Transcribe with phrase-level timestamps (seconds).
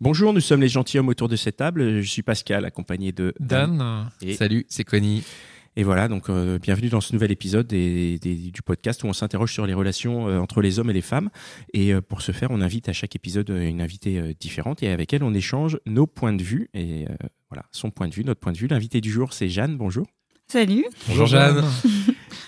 [0.00, 2.02] Bonjour, nous sommes les gentilshommes autour de cette table.
[2.02, 4.08] Je suis Pascal, accompagné de Dan.
[4.20, 5.22] Et, Salut, c'est Connie.
[5.76, 9.12] et voilà, donc euh, bienvenue dans ce nouvel épisode des- des- du podcast où on
[9.12, 11.30] s'interroge sur les relations euh, entre les hommes et les femmes.
[11.72, 14.88] Et euh, pour ce faire, on invite à chaque épisode une invitée euh, différente et
[14.88, 16.68] avec elle, on échange nos points de vue.
[16.74, 17.14] Et euh,
[17.48, 18.66] voilà, son point de vue, notre point de vue.
[18.66, 19.76] L'invité du jour, c'est Jeanne.
[19.76, 20.06] Bonjour.
[20.48, 20.84] Salut.
[21.08, 21.64] Bonjour Jeanne.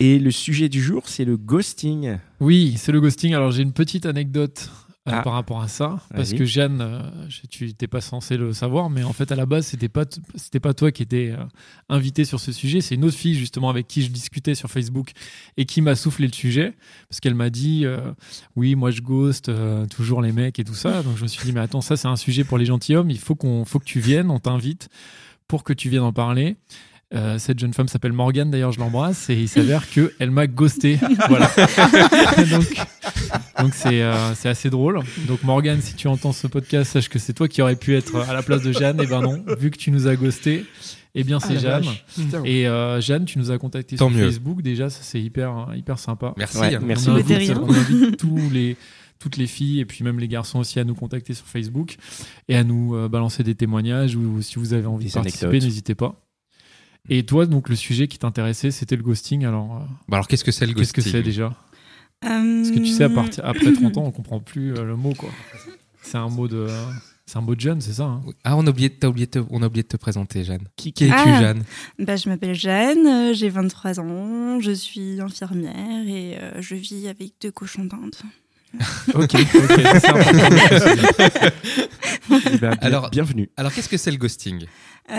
[0.01, 2.19] Et le sujet du jour, c'est le ghosting.
[2.41, 3.33] Oui, c'est le ghosting.
[3.35, 4.69] Alors j'ai une petite anecdote
[5.09, 5.23] Ah.
[5.23, 7.01] par rapport à ça, parce que Jeanne, euh,
[7.49, 10.05] tu n'étais pas censé le savoir, mais en fait à la base c'était pas
[10.35, 11.45] c'était pas toi qui étais euh,
[11.89, 15.13] invité sur ce sujet, c'est une autre fille justement avec qui je discutais sur Facebook
[15.57, 16.75] et qui m'a soufflé le sujet
[17.09, 18.13] parce qu'elle m'a dit euh,
[18.57, 21.45] oui moi je ghost euh, toujours les mecs et tout ça, donc je me suis
[21.45, 23.85] dit mais attends ça c'est un sujet pour les gentilshommes, il faut qu'on faut que
[23.85, 24.89] tu viennes, on t'invite
[25.47, 26.57] pour que tu viennes en parler.
[27.15, 30.99] Euh, cette jeune femme s'appelle Morgane, d'ailleurs je l'embrasse, et il s'avère qu'elle m'a ghosté.
[31.29, 31.49] Voilà.
[32.51, 32.67] donc
[33.61, 35.01] donc c'est euh, c'est assez drôle.
[35.29, 38.17] Donc Morgane, si tu entends ce podcast, sache que c'est toi qui aurais pu être
[38.29, 39.01] à la place de Jeanne.
[39.01, 40.65] Et ben non, vu que tu nous as ghosté,
[41.15, 41.85] eh bien c'est Jeanne.
[42.45, 44.25] Et euh, Jeanne, tu nous as contacté Tant sur mieux.
[44.25, 46.35] Facebook déjà, ça c'est hyper hyper sympa.
[46.37, 46.59] Merci.
[46.59, 47.33] Ouais, merci On beaucoup.
[47.33, 48.77] invite, on invite tous les,
[49.21, 51.97] toutes les filles et puis même les garçons aussi à nous contacter sur Facebook
[52.49, 55.61] et à nous euh, balancer des témoignages ou si vous avez envie Des de participer,
[55.61, 56.21] n'hésitez pas.
[57.09, 59.45] Et toi, donc le sujet qui t'intéressait, c'était le ghosting.
[59.45, 61.47] Alors, euh, Bah alors qu'est-ce que c'est le qu'est-ce que ghosting c'est déjà?
[62.25, 62.29] Euh,
[62.63, 65.13] Parce que tu sais, à partir, après 30 ans, on comprend plus euh, le mot,
[65.15, 65.29] quoi.
[66.03, 66.67] C'est un mot de,
[67.27, 68.23] c'est un mot de jeune, c'est ça hein?
[68.45, 70.69] Ah, on a oublié, de- t'as oublié de on a oublié de te présenter, Jeanne.
[70.77, 71.41] Qui, qui es-tu, Ah.
[71.41, 71.65] Jeanne?
[71.99, 77.09] bah, je m'appelle Jeanne, euh, j'ai 23 ans, je suis infirmière et euh, je vis
[77.09, 78.15] avec deux cochons d'Inde.
[79.15, 80.49] Ok, c'est important
[82.61, 83.49] bien- Alors- bienvenue.
[83.57, 84.67] Alors, qu'est-ce que c'est le ghosting?
[85.11, 85.15] Euh,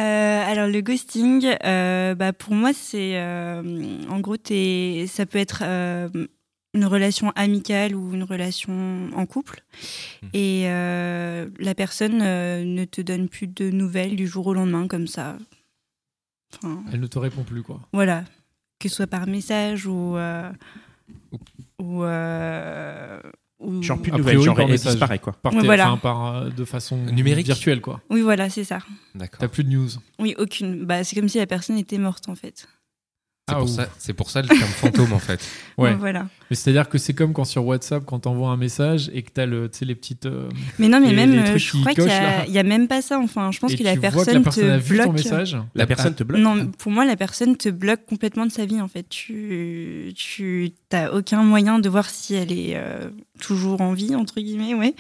[0.46, 6.10] alors le ghosting, euh, bah, pour moi c'est euh, en gros ça peut être euh,
[6.74, 9.64] une relation amicale ou une relation en couple
[10.22, 10.28] Hmm.
[10.34, 14.88] et euh, la personne euh, ne te donne plus de nouvelles du jour au lendemain
[14.88, 15.38] comme ça.
[16.62, 17.80] Enfin, Elle ne te répond plus, quoi.
[17.94, 18.24] voilà,
[18.80, 20.52] que ce soit par message ou euh,
[21.80, 23.28] ou, euh, ou-
[23.82, 24.92] Genre plus de nouvelles, genre elle message.
[24.94, 25.34] disparaît quoi.
[25.34, 25.92] Par, voilà.
[25.92, 28.02] enfin, par, euh, de façon Numérique virtuelle, quoi.
[28.12, 28.80] Oui voilà c'est ça.
[29.16, 29.40] D'accord.
[29.40, 29.90] T'as plus de news.
[30.20, 30.86] Oui aucune.
[30.86, 32.68] Bah c'est comme si la personne était morte en fait.
[33.50, 35.40] C'est Ah, pour, ça, c'est pour ça le terme fantôme, en fait.
[35.78, 35.94] Ouais.
[35.94, 36.26] Voilà.
[36.50, 39.46] Mais c'est-à-dire que c'est comme quand sur WhatsApp, quand t'envoies un message et que t'as
[39.46, 40.26] le, tu sais, les petites.
[40.26, 40.50] euh,
[40.80, 43.20] Mais non, mais même, les euh, je crois qu'il y, cochent, a- même pas ça.
[43.20, 45.06] Enfin, je pense que la tu vois personne, que la personne a te vu bloque.
[45.06, 45.58] ton message.
[45.76, 46.42] La personne te bloque.
[46.42, 48.82] Non, pour moi, la personne te bloque complètement de sa vie.
[48.82, 53.10] En fait, tu, tu t'as aucun moyen de voir si elle est euh,
[53.40, 54.96] toujours en vie entre guillemets, ouais.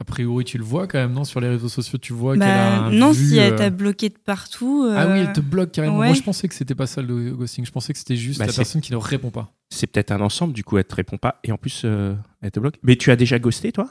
[0.00, 2.44] A priori, tu le vois quand même, non Sur les réseaux sociaux, tu vois Bah,
[2.44, 2.90] qu'elle a.
[2.90, 4.86] non, vu, si elle euh, t'a bloqué de partout.
[4.96, 5.98] Ah oui, euh, elle te bloque carrément.
[5.98, 6.06] ouais.
[6.06, 7.66] Moi, je pensais que c'était pas ça le ghosting.
[7.66, 9.52] Je pensais que c'était juste Bah, la personne qui ne répond pas.
[9.70, 12.50] C'est peut-être un ensemble, du coup elle te répond pas et en plus euh, elle
[12.50, 12.76] te bloque.
[12.82, 13.90] Mais tu as déjà ghosté toi?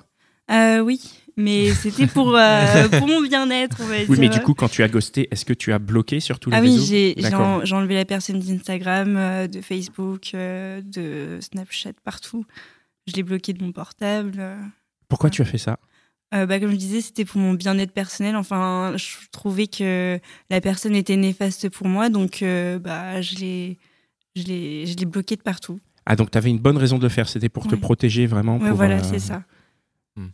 [0.50, 1.00] Euh, oui,
[1.36, 4.10] mais c'était pour euh, pour mon bien-être, on va dire.
[4.10, 6.50] Oui, mais du coup quand tu as ghosté, est-ce que tu as bloqué sur tous
[6.50, 6.86] les Ah oui, réseaux?
[6.86, 12.46] j'ai en- j'ai enlevé la personne d'Instagram, euh, de Facebook, euh, de Snapchat, partout.
[13.06, 14.42] Je l'ai bloqué de mon portable.
[15.10, 15.78] Pourquoi tu as fait ça
[16.34, 18.36] Euh, bah, comme je disais, c'était pour mon bien-être personnel.
[18.36, 20.20] Enfin, je trouvais que
[20.50, 23.78] la personne était néfaste pour moi, donc euh, bah, je l'ai,
[24.36, 25.80] je l'ai, je l'ai bloqué de partout.
[26.06, 28.58] Ah donc tu avais une bonne raison de le faire, c'était pour te protéger vraiment
[28.58, 29.44] Ouais, pour, voilà, euh, c'est ça.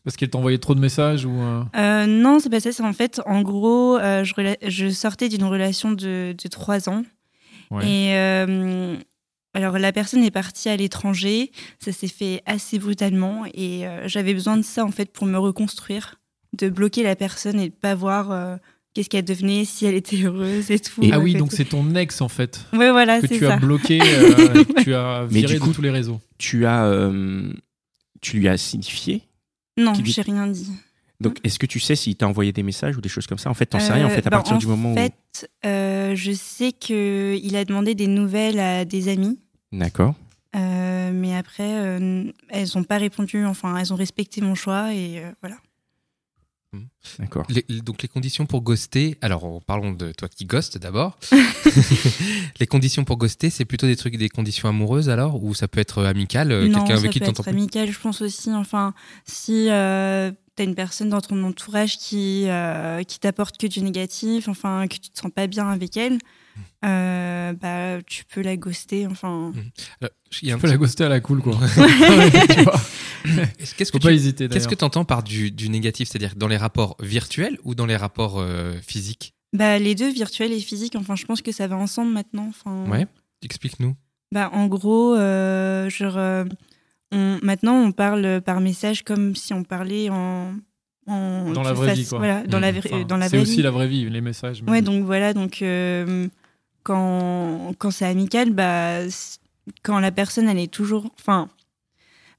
[0.05, 1.31] Parce qu'elle t'envoyait trop de messages ou.
[1.31, 2.71] euh, Euh, non, c'est pas ça.
[2.71, 7.03] C'est en fait, en gros, euh, je, sortais d'une relation de, de trois ans.
[7.69, 7.85] Ouais.
[7.85, 8.95] Et euh,
[9.53, 11.51] alors, la personne est partie à l'étranger.
[11.79, 13.43] Ça s'est fait assez brutalement.
[13.53, 16.15] Et euh, j'avais besoin de ça, en fait, pour me reconstruire.
[16.57, 18.57] De bloquer la personne et de pas voir euh,
[18.93, 21.01] qu'est-ce qu'elle devenait, si elle était heureuse et tout.
[21.03, 22.61] Et- Ah oui, donc c'est ton ex en fait.
[22.73, 23.55] Ouais, voilà, que tu ça.
[23.55, 26.21] as bloqué euh, et que tu as Mais viré du coup- de tous les réseaux.
[26.37, 27.51] Tu as euh,
[28.21, 29.23] tu lui as signifié
[29.79, 30.69] Non, dit- j'ai rien dit.
[31.19, 33.49] Donc est-ce que tu sais s'il t'a envoyé des messages ou des choses comme ça?
[33.49, 35.49] En fait, t'en sais rien en Euh, fait à bah, partir en du moment fait,
[35.65, 39.39] euh, je sais qu'il a demandé des nouvelles à des amis.
[39.73, 40.15] D'accord.
[40.55, 43.43] Euh, mais après, euh, elles n'ont pas répondu.
[43.45, 45.57] Enfin, elles ont respecté mon choix et euh, voilà.
[47.19, 47.45] D'accord.
[47.49, 51.17] Les- les- donc les conditions pour ghoster, alors parlons de toi qui ghost d'abord.
[52.59, 55.79] les conditions pour ghoster, c'est plutôt des trucs, des conditions amoureuses alors Ou ça peut
[55.79, 58.51] être amical, non, quelqu'un ça avec qui t'entends amical, je pense aussi.
[58.51, 58.93] Enfin,
[59.25, 64.47] si euh, t'as une personne dans ton entourage qui, euh, qui t'apporte que du négatif,
[64.47, 66.17] enfin, que tu te sens pas bien avec elle,
[66.85, 69.07] euh, bah, tu peux la ghoster.
[69.07, 69.51] Enfin,
[70.01, 70.11] Alors,
[70.41, 71.57] il y a un Tu peux la ghoster à la cool, quoi.
[73.23, 76.09] Qu'est-ce que Faut pas tu hésiter, Qu'est-ce que tu entends par du, du négatif?
[76.09, 79.33] C'est-à-dire dans les rapports virtuels ou dans les rapports euh, physiques?
[79.53, 82.47] Bah, les deux, virtuels et physiques, enfin, je pense que ça va ensemble maintenant.
[82.49, 83.05] Enfin, Ouais.
[83.43, 83.95] Explique-nous.
[84.31, 86.43] Bah, en gros, euh, genre, euh,
[87.11, 90.53] on, maintenant, on parle par message comme si on parlait en.
[91.07, 92.17] en Dans la vraie vie, quoi.
[92.17, 92.61] Voilà, dans Mmh.
[92.61, 93.61] la, vraie- Enfin, dans la C'est vraie aussi vie.
[93.61, 94.63] la vraie vie, les messages.
[94.63, 96.27] mais- Ouais, donc voilà, donc euh,
[96.83, 98.99] quand, quand c'est amical, bah,
[99.83, 101.09] quand la personne, elle est toujours.
[101.19, 101.49] Enfin,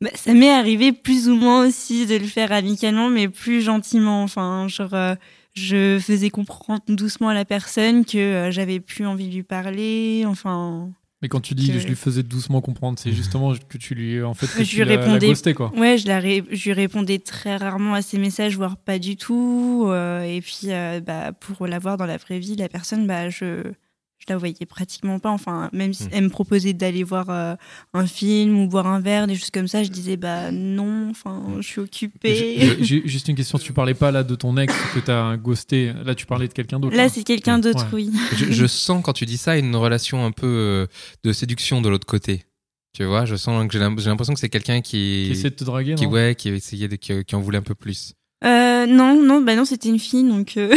[0.00, 4.22] bah, ça m'est arrivé plus ou moins aussi de le faire amicalement, mais plus gentiment.
[4.22, 5.14] Enfin, genre, euh,
[5.54, 10.24] je faisais comprendre doucement à la personne que euh, j'avais plus envie de lui parler.
[10.26, 10.90] Enfin,
[11.22, 14.20] Mais quand tu dis que- je lui faisais doucement comprendre, c'est justement que tu lui
[14.22, 15.72] en fait que Je tu lui la- la répondais- ghostais, quoi.
[15.76, 19.16] ouais, je, la ré- je lui répondais très rarement à ses messages, voire pas du
[19.16, 19.84] tout.
[19.86, 23.30] euh, et puis, euh, bah, pour la voir dans la vraie vie, la personne, bah,
[23.30, 23.62] je.
[24.26, 25.30] Je la voyais pratiquement pas.
[25.30, 26.08] Enfin, même si Mm.
[26.12, 27.54] elle me proposait d'aller voir euh,
[27.92, 31.10] un film ou boire un verre, des choses comme ça, je disais bah non.
[31.10, 32.76] Enfin, je suis occupée.
[32.80, 33.58] J'ai- juste une question.
[33.58, 35.92] Tu parlais pas là de ton ex que t'as ghosté.
[36.04, 36.96] Là, tu parlais de quelqu'un d'autre.
[36.96, 37.08] Là, hein.
[37.08, 38.04] c'est quelqu'un d'autre, Ouais.
[38.10, 38.10] oui.
[38.36, 40.86] je, je sens quand tu dis ça une relation un peu euh,
[41.22, 42.44] de séduction de l'autre côté.
[42.96, 45.50] Tu vois, je sens que j'ai l'im- j'ai l'impression que c'est quelqu'un qui, Qui essaie
[45.50, 46.12] de te draguer, qui non?
[46.12, 48.14] ouais, qui essayait de, qui, qui en voulait un peu plus.
[48.84, 50.74] Euh, non, non, bah non, c'était une fille, donc euh,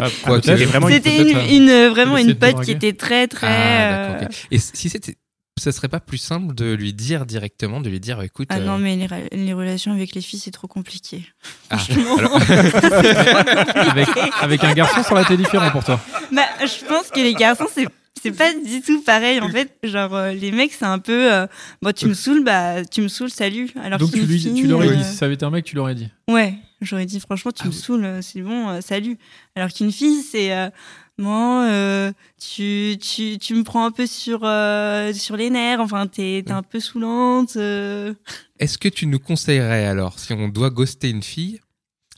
[0.00, 3.46] Ah, Quoi, c'était vraiment une- c'était une, vraiment une pote qui était très, très.
[3.46, 4.28] Ah, euh.
[4.50, 5.16] Et si c'était,
[5.60, 8.48] ce serait pas plus simple de lui dire directement, de lui dire, écoute.
[8.50, 8.96] Ah euh, non, mais
[9.32, 11.24] les, relations avec les filles, c'est trop compliqué.
[11.70, 12.16] ah, Franchement.
[12.18, 12.40] alors-
[13.90, 14.08] avec,
[14.40, 16.00] avec un garçon, ça aurait été différent pour toi.
[16.32, 17.86] Bah, je pense que les garçons, c'est
[18.22, 19.72] c'est pas du tout pareil en fait.
[19.82, 21.32] Genre, euh, les mecs, c'est un peu.
[21.32, 21.46] euh,
[21.80, 23.70] bon, tu me saoules, bah, tu me saoules, salut.
[23.82, 25.02] Alors Donc tu lui, fille, tu l'aurais euh, dit.
[25.04, 26.08] Si ça avait été un mec, tu l'aurais dit.
[26.30, 26.54] Ouais,
[26.84, 27.76] j'aurais dit, franchement, tu Ah me oui.
[27.78, 29.18] saoules, euh, c'est bon, euh, salut.
[29.54, 30.54] Alors qu'une fille, c'est.
[30.56, 30.70] euh,
[31.18, 36.06] Bon, euh, tu, tu, tu me prends un peu sur, euh, sur les nerfs, enfin,
[36.06, 37.56] t'es t'es un peu saoulante.
[37.56, 38.14] euh.
[38.58, 41.60] Est-ce que tu nous conseillerais alors, si on doit ghoster une fille,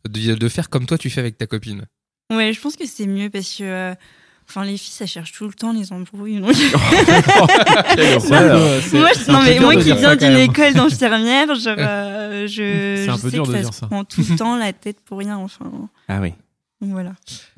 [0.08, 1.86] de, de faire comme toi tu fais avec ta copine?
[2.32, 3.94] Ouais, je pense que c'est mieux parce que.
[4.48, 6.40] Enfin, les filles, ça cherche tout le temps les embrouilles.
[6.40, 6.54] donc-
[8.92, 13.30] moi, non, mais qui viens d'une école d'infirmière, genre, euh, je, C'est un je peu
[13.30, 13.86] sais dur que de ça dire se ça.
[13.86, 15.36] prend tout le temps la tête pour rien.
[15.38, 15.70] Enfin,
[16.08, 16.34] Ah oui.
[16.80, 17.12] donc voilà.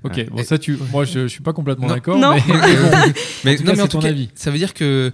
[0.05, 2.19] Ok, bon, ça, tu, moi, je, je suis pas complètement d'accord.
[2.19, 2.35] Non.
[2.37, 2.43] Mais,
[3.45, 4.31] mais Mais en c'est tout ton cas, avis.
[4.35, 5.13] ça veut dire que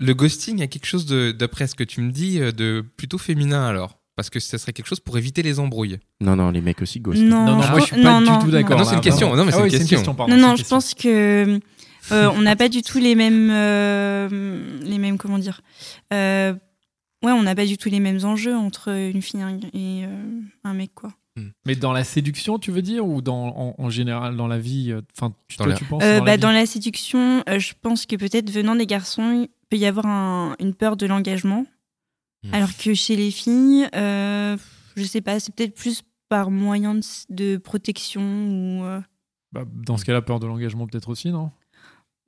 [0.00, 3.18] le ghosting a quelque chose de, d'après ce que tu me dis, euh, de plutôt
[3.18, 3.98] féminin alors.
[4.14, 5.98] Parce que ça serait quelque chose pour éviter les embrouilles.
[6.20, 7.22] Non, non, les mecs aussi ghostent.
[7.22, 8.76] Non, non, non, je moi, je suis pas non, du non, tout d'accord.
[8.76, 9.34] Ah non, c'est une question.
[9.34, 10.14] Non, mais Ah c'est oui, une question.
[10.14, 10.76] pardon, Non, non, je question.
[10.76, 11.58] pense que
[12.12, 15.62] euh, on n'a pas du tout les mêmes, euh, les mêmes, comment dire.
[16.12, 16.52] euh,
[17.24, 19.40] ouais, on n'a pas du tout les mêmes enjeux entre une fille
[19.72, 21.12] et euh, un mec, quoi.
[21.64, 24.92] Mais dans la séduction, tu veux dire, ou dans, en, en général dans la vie
[24.92, 27.42] euh, Enfin, tu, Dans toi, la- tu penses Euh, dans bah, la dans la séduction,
[27.48, 30.98] euh, je pense que peut-être venant des garçons, il peut y avoir un- une peur
[30.98, 31.64] de l'engagement.
[32.44, 32.54] Hmm.
[32.54, 34.56] Alors que chez les filles, euh,
[34.96, 37.00] je sais pas, c'est peut-être plus par moyen de,
[37.30, 38.84] de protection ou.
[38.84, 39.00] euh,
[39.52, 41.50] Bah, dans ce cas-là, peur de l'engagement peut-être aussi, non?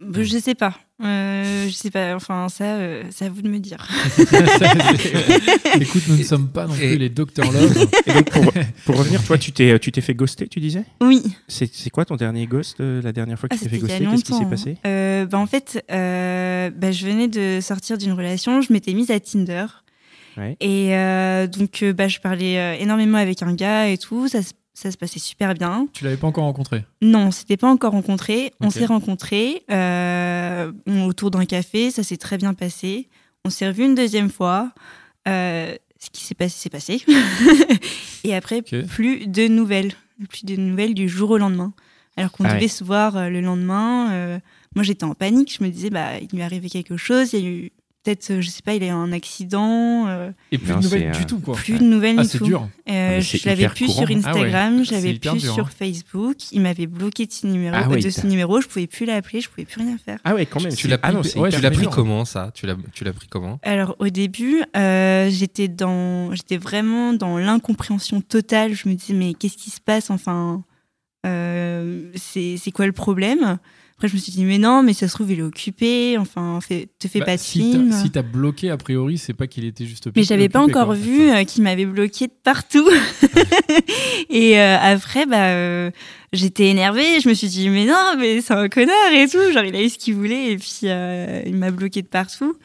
[0.00, 0.74] Bah, je sais pas.
[1.02, 2.14] Euh, je sais pas.
[2.14, 3.88] Enfin, ça, euh, c'est à vous de me dire.
[5.80, 7.88] Écoute, nous ne sommes pas non Et- plus les Dr Love.
[8.06, 8.52] Et donc, pour,
[8.84, 10.84] pour revenir, toi, tu t'es, tu t'es fait ghoster, tu disais?
[11.00, 11.22] Oui.
[11.48, 14.06] c'est, quoi ton dernier ghost, euh, la dernière fois que Ah, tu t'es fait ghoster?
[14.06, 14.76] Qu'est-ce qui s'est passé?
[14.84, 14.88] hein.
[14.88, 18.60] Euh, bah, En fait, euh, bah, je venais de sortir d'une relation.
[18.60, 19.66] Je m'étais mise à Tinder.
[20.36, 20.56] Ouais.
[20.60, 24.28] Et euh, donc, euh, bah, je parlais euh, énormément avec un gars et tout.
[24.28, 25.86] Ça, se- ça se passait super bien.
[25.92, 26.84] tu l'avais pas encore rencontré?
[27.00, 28.52] Non, on s'était pas encore rencontrés.
[28.60, 31.90] On s'est rencontrés euh, on- autour d'un café.
[31.92, 33.08] Ça s'est très bien passé.
[33.44, 34.72] On s'est revus une deuxième fois.
[35.28, 37.02] Euh, ce qui s'est passé, s'est passé.
[38.24, 39.92] et après, plus de nouvelles.
[40.28, 41.72] Plus de nouvelles du jour au lendemain.
[42.16, 42.68] Alors qu'on Ah devait ouais.
[42.68, 44.12] se voir euh, le lendemain.
[44.12, 44.38] euh,
[44.76, 45.56] moi, j'étais en panique.
[45.58, 47.32] Je me disais, bah, il lui arrivé quelque chose.
[47.32, 47.72] Il y a eu
[48.04, 50.06] peut-être, euh, je sais pas, il a eu un accident.
[50.06, 51.54] euh, Et plus Non, de nouvelles du euh, tout, quoi.
[51.54, 52.44] plus de nouvelles Ah, du c'est tout.
[52.44, 52.68] dur.
[52.88, 54.06] Euh, c'est je l'avais plus courant.
[54.06, 55.70] sur Ah ouais, Instagram, je l'avais plus dur, sur hein.
[55.76, 56.36] Facebook.
[56.52, 57.74] Il m'avait bloqué de ce numéro.
[57.78, 60.18] Ah oui, de ce numéro, je pouvais plus l'appeler, je pouvais plus rien faire.
[60.24, 60.74] Ah ouais, quand même.
[60.74, 62.50] Tu l'as ah pris, ouais, tu l'as pris comment ça?
[62.54, 63.58] Tu l'as, tu l'as pris comment?
[63.62, 68.74] Alors au début, euh, j'étais dans, j'étais vraiment dans l'incompréhension totale.
[68.74, 70.10] Je me disais mais qu'est-ce qui se passe?
[70.10, 70.62] Enfin,
[71.26, 73.58] euh, c'est c'est quoi le problème?
[73.96, 76.18] Après, je me suis dit, mais non, mais ça se trouve, il est occupé.
[76.18, 77.90] Enfin, fait, te fais Bah, pas de si film.
[77.90, 80.08] t'as si t'as bloqué, a priori, c'est pas qu'il était juste.
[80.16, 80.94] Mais j'avais pas encore quoi.
[80.96, 82.88] vu euh, qu'il m'avait bloqué de partout.
[84.30, 85.90] et euh, après, bah, euh,
[86.32, 87.20] j'étais énervée.
[87.20, 89.52] Je me suis dit, mais non, mais c'est un connard et tout.
[89.52, 92.56] Genre, il a eu ce qu'il voulait et puis il m'a bloqué de partout.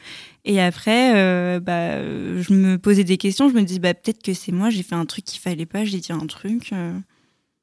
[0.44, 3.48] Et après, euh, bah, je me posais des questions.
[3.50, 5.84] Je me dis, bah, peut-être que c'est moi, j'ai fait un truc qu'il fallait pas,
[5.84, 6.70] j'ai dit un truc.
[6.72, 6.92] euh.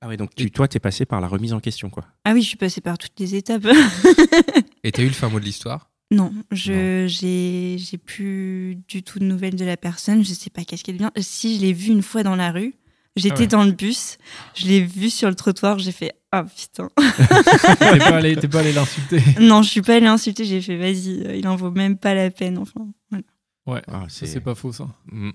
[0.02, 2.06] Ah ouais, donc tu, toi, t'es passé par la remise en question, quoi.
[2.24, 3.66] Ah oui, je suis passée par toutes les étapes.
[4.84, 5.90] Et t'as eu le fin mot de l'histoire?
[6.12, 10.24] Non, je j'ai j'ai plus du tout de nouvelles de la personne.
[10.24, 11.12] Je sais pas qu'est-ce qu'elle vient.
[11.20, 12.76] Si je l'ai vue une fois dans la rue,
[13.18, 13.48] j'étais Ah ouais.
[13.48, 14.18] dans le bus,
[14.56, 16.90] je l'ai vue sur le trottoir, j'ai fait ah putain.
[16.98, 19.22] T'es pas allé, t'es pas allé l'insulter.
[19.42, 20.46] non, je suis pas allée l'insulter.
[20.46, 22.58] J'ai fait vas-y, euh, il en vaut même pas la peine.
[22.58, 23.26] Enfin, voilà.
[23.66, 24.88] Ouais, Ah, ça, c'est pas faux ça.
[25.12, 25.32] Mm.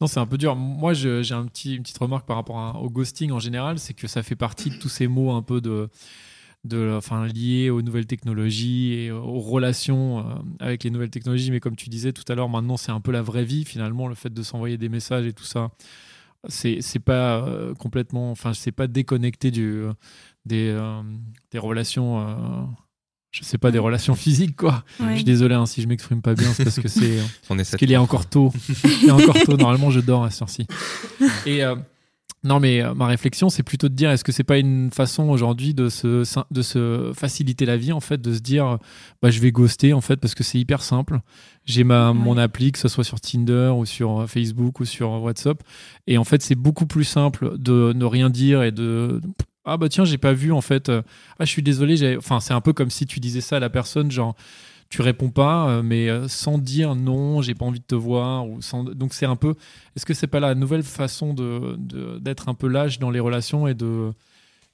[0.00, 0.54] Non, c'est un peu dur.
[0.54, 4.06] Moi, j'ai un petit, une petite remarque par rapport au ghosting en général, c'est que
[4.06, 5.88] ça fait partie de tous ces mots un peu de,
[6.64, 11.50] de, enfin, liés aux nouvelles technologies et aux relations euh, avec les nouvelles technologies.
[11.50, 14.08] Mais comme tu disais tout à l'heure, maintenant, c'est un peu la vraie vie finalement,
[14.08, 15.70] le fait de s'envoyer des messages et tout ça.
[16.48, 19.84] C'est pas euh, complètement, enfin, c'est pas déconnecté du,
[20.46, 21.02] des, euh,
[21.52, 22.20] des relations.
[22.20, 22.64] euh,
[23.30, 24.84] je sais pas, des relations physiques, quoi.
[25.00, 25.10] Ouais.
[25.10, 27.18] Je suis désolé hein, si je m'exprime pas bien, c'est parce que c'est.
[27.78, 28.52] Qu'il est encore tôt.
[29.02, 29.56] Il est encore tôt.
[29.58, 30.66] Normalement, je dors à cette heure-ci.
[31.44, 31.76] Et euh,
[32.44, 35.28] non, mais euh, ma réflexion, c'est plutôt de dire est-ce que c'est pas une façon
[35.28, 38.78] aujourd'hui de se, de se faciliter la vie, en fait, de se dire
[39.20, 41.20] bah, je vais ghoster, en fait, parce que c'est hyper simple.
[41.66, 45.10] J'ai ma, mon appli, que ce soit sur Tinder ou sur euh, Facebook ou sur
[45.22, 45.62] WhatsApp.
[46.06, 49.20] Et en fait, c'est beaucoup plus simple de ne rien dire et de.
[49.68, 50.88] Ah bah tiens, j'ai pas vu en fait.
[50.88, 51.02] euh,
[51.38, 51.96] Ah, je suis désolé.
[51.96, 54.34] j'ai- Enfin, c'est un peu comme si tu disais ça à la personne, genre
[54.90, 58.48] tu réponds pas, euh, mais euh, sans dire non, j'ai pas envie de te voir.
[58.48, 58.84] Ou sans...
[58.84, 59.54] Donc c'est un peu.
[59.96, 63.20] Est-ce que c'est pas la nouvelle façon de de- d'être un peu lâche dans les
[63.20, 64.12] relations et de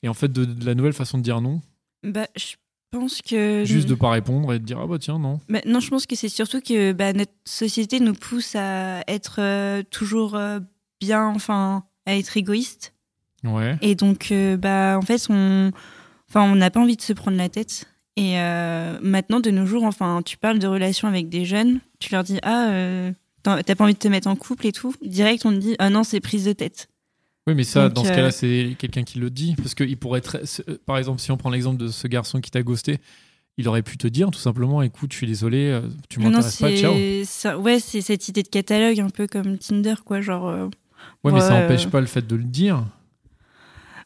[0.05, 1.61] et en fait de, de la nouvelle façon de dire non,
[2.05, 2.55] Bah, je
[2.93, 5.41] pense que juste de pas répondre et de dire ah bah tiens non.
[5.49, 9.41] Bah, non, je pense que c'est surtout que bah, notre société nous pousse à être
[9.41, 10.61] euh, toujours euh,
[11.01, 12.94] bien, enfin, à être égoïste.
[13.45, 13.77] Ouais.
[13.83, 15.71] Et donc, euh, bah, en fait, on
[16.29, 17.85] enfin, on n'a pas envie de se prendre la tête.
[18.17, 22.13] Et euh, maintenant, de nos jours, enfin, tu parles de relations avec des jeunes, tu
[22.13, 24.95] leur dis Ah, euh, t'as pas envie de te mettre en couple et tout.
[25.05, 26.89] Direct, on te dit Ah non, c'est prise de tête.
[27.47, 29.55] Oui, mais ça, Donc, dans ce cas-là, c'est quelqu'un qui le dit.
[29.57, 30.39] Parce qu'il pourrait être.
[30.87, 32.99] Par exemple, si on prend l'exemple de ce garçon qui t'a ghosté,
[33.59, 36.95] il aurait pu te dire tout simplement écoute, je suis désolé, tu m'intéresses pas, ciao.
[37.25, 40.21] ça- ouais, c'est cette idée de catalogue, un peu comme Tinder, quoi.
[40.21, 40.71] Genre,
[41.23, 42.85] Ouais, mais ça n'empêche pas le fait de le dire.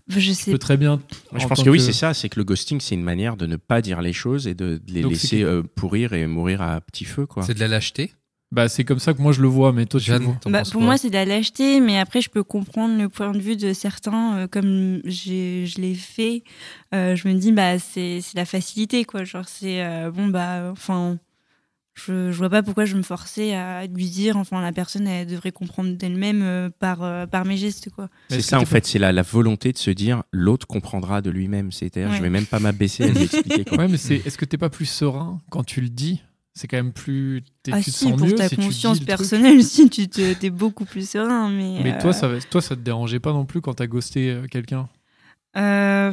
[0.09, 0.97] Je Tu sais peux très bien.
[1.33, 2.15] Moi, je en pense tant que oui, c'est ça.
[2.15, 4.81] C'est que le ghosting, c'est une manière de ne pas dire les choses et de,
[4.85, 7.43] de les Donc, laisser que- euh, pourrir et mourir à petit feu, quoi.
[7.43, 8.13] C'est de la lâcheté.
[8.51, 10.37] Bah, c'est comme ça que moi je le vois, mais toi, tu Jeanne, vois.
[10.41, 13.33] t'en Bah, pour moi, c'est de la lâcheté, mais après, je peux comprendre le point
[13.33, 16.45] de vue de certains, euh, comme j'ai- je l'ai fait.
[16.95, 19.25] Euh, je me dis, bah, c'est c'est la facilité, quoi.
[19.25, 21.19] Genre, c'est euh, bon, bah, enfin,
[22.07, 25.27] je, je vois pas pourquoi je me forçais à lui dire, enfin, la personne, elle
[25.27, 28.09] devrait comprendre d'elle-même euh, par, euh, par mes gestes, quoi.
[28.31, 31.31] Mais C'est ça, en fait, c'est la, la volonté de se dire l'autre comprendra de
[31.31, 31.73] lui-même.
[31.73, 32.17] C'est-à-dire, Ouais.
[32.17, 33.65] je vais même pas m'abaisser à lui expliquer.
[33.65, 33.79] Quoi.
[33.79, 34.17] Ouais, mais c'est.
[34.25, 36.23] Est-ce que t'es pas plus serein quand tu le dis?
[36.55, 37.43] C'est quand même plus.
[37.63, 40.33] t'es- Ah tu te si, sens pour mieux ta si conscience personnelle, si, tu te-
[40.35, 41.81] t'es beaucoup plus serein, mais...
[41.85, 44.31] Mais euh, toi, ça, va- toi, ça te dérangeait pas non plus quand t'as ghosté
[44.31, 44.89] euh, quelqu'un?
[45.57, 46.13] Euh,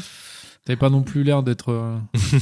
[0.65, 1.69] T'avais pas non plus l'air d'être.
[1.69, 1.95] euh,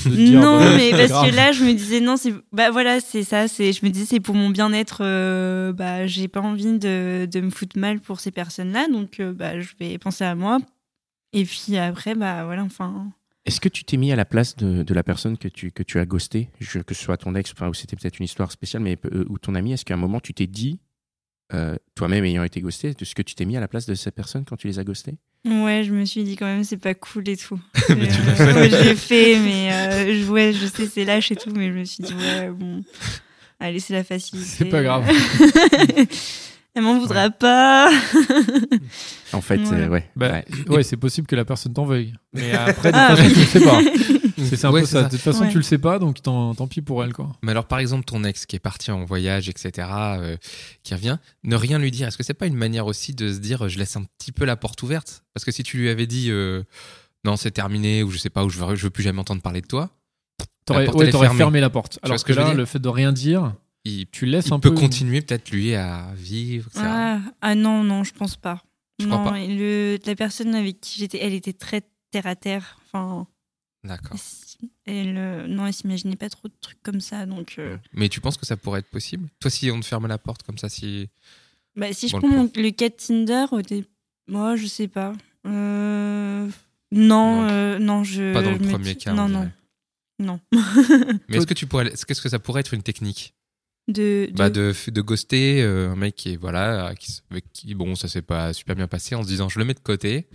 [0.08, 1.30] non, bah, mais parce grave.
[1.30, 4.06] que là, je me disais non, c'est bah voilà, c'est ça, c'est je me disais
[4.06, 5.00] c'est pour mon bien-être.
[5.04, 9.34] euh, bah, j'ai pas envie de, de me foutre mal pour ces personnes-là, donc euh,
[9.34, 10.60] bah je vais penser à moi.
[11.34, 13.12] Et puis après, bah voilà, enfin.
[13.46, 15.84] Est-ce que tu t'es mis à la place de, de la personne que tu, que
[15.84, 18.54] tu as ghosté, Je- que ce soit ton ex, enfin, ou c'était peut-être une histoire
[18.54, 20.80] spéciale, mais euh, ou ton ami, est-ce qu'à un moment tu t'es dit,
[21.54, 24.12] euh, toi-même ayant été ghosté, est-ce que tu t'es mis à la place de ces
[24.12, 26.94] personnes quand tu les as ghostés Ouais, je me suis dit quand même c'est pas
[26.94, 27.60] cool et tout.
[27.90, 28.54] Mais tu Euh, l'as fait.
[28.54, 31.68] ouais, je l'ai fait, mais euh, je, ouais, je sais c'est lâche et tout, mais
[31.68, 32.82] je me suis dit ouais bon,
[33.60, 34.48] allez c'est la facilité.
[34.48, 35.04] C'est pas grave.
[36.76, 37.92] Elle m'en voudra pas.
[39.32, 39.66] En fait, Ouais.
[39.74, 40.10] euh, ouais.
[40.16, 40.46] Bah, ouais.
[40.78, 42.14] ouais, c'est possible que la personne t'en veuille.
[42.34, 43.80] Mais après, de Ah, façon, le sais pas.
[44.46, 45.02] C'est c'est un Ouais, peu c'est ça.
[45.02, 45.06] ça.
[45.08, 45.50] De toute façon, Ouais.
[45.52, 47.32] tu le sais pas, donc tant, tant pis pour elle, quoi.
[47.42, 50.38] Mais alors, par exemple, ton ex qui est parti en voyage, etc., euh,
[50.84, 52.08] qui revient, ne rien lui dire.
[52.08, 54.46] Est-ce que c'est pas une manière aussi de se dire, je laisse un petit peu
[54.46, 55.24] la porte ouverte?
[55.34, 56.64] Parce que si tu lui avais dit, euh,
[57.26, 59.42] non, c'est terminé, ou je sais pas, ou je veux, je veux plus jamais entendre
[59.42, 59.90] parler de toi,
[60.66, 62.00] T'aurais ouais, fermé la porte.
[62.04, 64.60] Alors que, que je là, le fait de rien dire, il, tu laisses il un
[64.62, 64.80] peut peu.
[64.80, 66.86] continuer peut-être lui à vivre, etc.
[66.88, 68.64] Ah, ah non, non, je pense pas.
[68.98, 71.82] Tu non, crois pas le, la personne avec qui j'étais, elle était très
[72.12, 72.78] terre à terre.
[72.86, 73.28] Enfin,
[73.84, 74.18] D'accord.
[74.86, 77.26] elle, euh, non, elle s'imaginait pas trop de trucs comme ça.
[77.26, 79.28] Donc, euh, Mais tu penses que ça pourrait être possible?
[79.40, 81.10] Toi, si on te ferme la porte comme ça, si.
[81.76, 83.46] bah, si je prends le le cas de Tinder,
[84.28, 85.14] moi, je sais pas.
[85.46, 86.48] Euh,
[86.92, 87.50] Non, Non.
[87.50, 88.34] euh, non, je.
[88.34, 89.12] Pas dans le premier cas.
[89.12, 89.52] on Non, non.
[90.20, 90.40] Non.
[91.28, 93.34] Mais est-ce que tu pourrais, est-ce que ça pourrait être une technique?
[93.90, 97.76] De, de- bah de, de ghoster euh, un mec qui est voilà qui, avec qui
[97.76, 100.30] bon ça s'est pas super bien passé en se disant je le mets de côté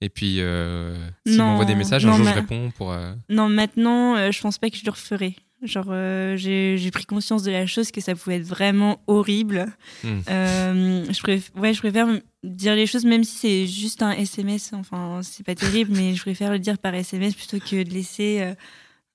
[0.00, 0.94] et puis euh,
[1.26, 4.40] s'il m'envoie des messages un non, jour je réponds pour euh, Non, maintenant, euh, je
[4.40, 5.36] pense pas que je le referai.
[5.62, 9.66] Genre, euh, j'ai j'ai pris conscience de la chose que ça pouvait être vraiment horrible.
[10.04, 10.20] Hmm.
[10.28, 12.08] Euh, je, préf- ouais, je préfère
[12.44, 14.74] dire les choses, même si c'est juste un SMS.
[14.74, 18.52] Enfin, c'est pas terrible, mais je préfère le dire par SMS plutôt que de laisser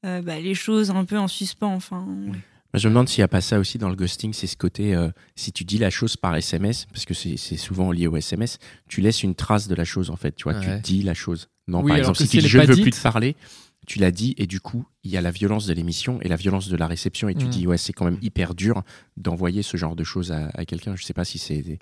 [0.03, 1.75] bah, les choses un peu en suspens.
[1.75, 2.39] Enfin, ouais.
[2.73, 4.95] Je me demande s'il n'y a pas ça aussi dans le ghosting, c'est ce côté,
[4.95, 8.59] euh, si tu dis la chose par SMS, parce que c'est souvent lié au SMS,
[8.87, 10.77] tu laisses une trace de la chose en fait, tu vois, Ouais.
[10.77, 11.49] tu dis la chose.
[11.67, 13.35] Non, Oui, par exemple, si tu dis je ne veux plus te parler,
[13.87, 16.35] tu l'as dit et du coup, il y a la violence de l'émission et la
[16.35, 17.49] violence de la réception et tu Mm.
[17.49, 18.83] dis, ouais, c'est quand même hyper dur
[19.17, 20.95] d'envoyer ce genre de choses à, à quelqu'un.
[20.95, 21.79] Je sais pas si c'est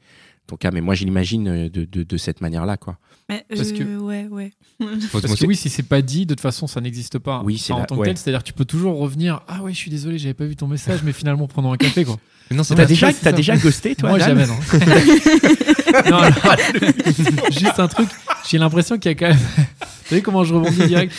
[0.48, 2.98] ton cas, mais moi je l'imagine euh, de, de, de cette manière-là, quoi.
[3.30, 4.52] Mais, Parce que- ouais, ouais.
[5.12, 7.44] Parce que oui, si c'est pas dit, de toute façon, ça n'existe pas.
[7.46, 8.08] Oui, c'est Enfin, en la- tant que ouais.
[8.08, 9.42] tel, c'est-à-dire que tu peux toujours revenir.
[9.48, 12.06] Ah ouais, je suis désolé, j'avais pas vu ton message, mais finalement prenons un café
[12.06, 12.18] quoi.
[12.50, 13.36] Mais non c'est Ouais, pas T'as déjà, c'est t'as ça.
[13.36, 14.56] déjà ghosté, toi, Moi Dan jamais non.
[16.10, 16.56] Non, alors,
[17.52, 18.10] juste un truc.
[18.50, 19.38] J'ai l'impression qu'il y a quand même.
[19.80, 21.14] Vous savez comment je rebondis direct?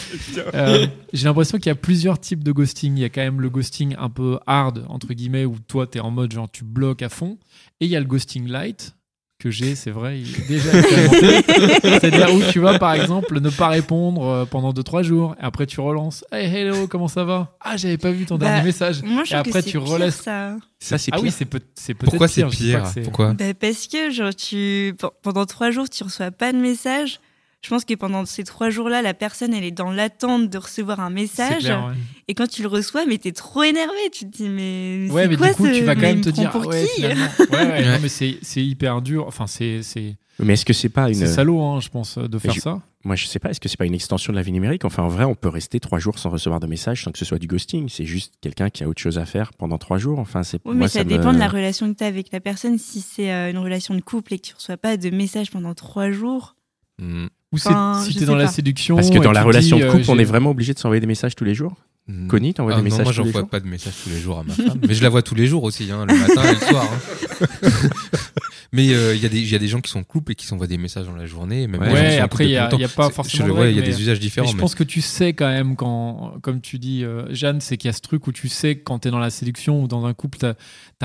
[0.54, 2.96] Euh, J'ai l'impression qu'il y a plusieurs types de ghosting.
[2.96, 5.98] Il y a quand même le ghosting un peu hard entre guillemets où toi t'es
[5.98, 7.36] en mode genre tu bloques à fond,
[7.80, 8.94] et il y a le ghosting light
[9.40, 10.70] que j'ai, c'est vrai, il est déjà.
[11.82, 15.66] C'est-à-dire où tu vas, par exemple, ne pas répondre euh, pendant 2-3 jours, et après
[15.66, 16.24] tu relances.
[16.30, 17.56] Hey, hello, comment ça va?
[17.60, 19.02] Ah, j'avais pas vu ton Bah, dernier message.
[19.02, 20.16] Moi, je Et après, que c'est tu relaisses.
[20.20, 20.56] ça.
[20.78, 21.24] Ça, c'est Ah pire.
[21.24, 22.82] oui, c'est peut- c'est peut-être pourquoi c'est pire.
[22.82, 26.58] pire pourquoi Bah, parce que genre tu pe- pendant trois jours tu reçois pas de
[26.58, 27.18] message.
[27.62, 30.98] Je pense que pendant ces trois jours-là, la personne elle est dans l'attente de recevoir
[31.00, 31.58] un message.
[31.58, 31.94] clair, ouais.
[32.26, 33.98] Et quand tu le reçois, mais t'es trop énervé.
[34.12, 36.20] Tu te dis mais Ouais, c'est mais quoi du coup, ce- tu vas quand même
[36.22, 37.02] te dire, pour ouais, qui.
[37.02, 37.84] Ouais, ouais, Ouais.
[37.84, 39.26] non, mais c'est hyper dur.
[39.26, 41.14] Enfin, c'est c'est Mais est-ce que c'est pas une.
[41.14, 42.80] c'est salaud, hein, je pense, de faire je- ça.
[43.04, 44.84] Moi, je sais pas, est-ce que c'est pas une extension de la vie numérique?
[44.84, 47.24] Enfin, en vrai, on peut rester trois jours sans recevoir de messages sans que ce
[47.24, 47.88] soit du ghosting.
[47.88, 50.18] C'est juste quelqu'un qui a autre chose à faire pendant trois jours.
[50.18, 52.40] Enfin, c'est Oui, mais ça, me- dépend de la relation que tu as avec la
[52.40, 52.76] personne.
[52.78, 55.74] Si c'est euh, une relation de couple et que tu reçois pas de message pendant
[55.74, 56.56] trois jours,
[56.98, 57.28] Hmm.
[57.52, 58.94] Ou Enfin, si je t'es dans la séduction.
[58.96, 61.00] Parce que dans la relation dis, de euh, couple, on est vraiment obligé de s'envoyer
[61.00, 61.74] des messages tous les jours
[62.08, 62.26] Hmm.
[62.28, 64.10] Connie, t'envoies Ah des non, messages moi tous j'envoie les jours pas de messages tous
[64.10, 66.18] les jours à ma femme mais je la vois tous les jours aussi hein, le
[66.18, 67.68] matin et le soir hein.
[68.72, 70.32] mais euh, il y a des il y a des gens qui sont en couple
[70.32, 73.10] et qui s'envoient des messages dans la journée même Ouais, après, il y, a- pas
[73.10, 73.22] forcément.
[73.30, 74.82] je de le vois il y a des usages mais différents je mais- pense que
[74.82, 78.00] tu sais quand même quand, comme tu dis, euh, Jeanne, c'est qu'il y a ce
[78.00, 80.38] truc où tu sais que quand tu es dans la séduction ou dans un couple,
[80.38, 80.56] tu as,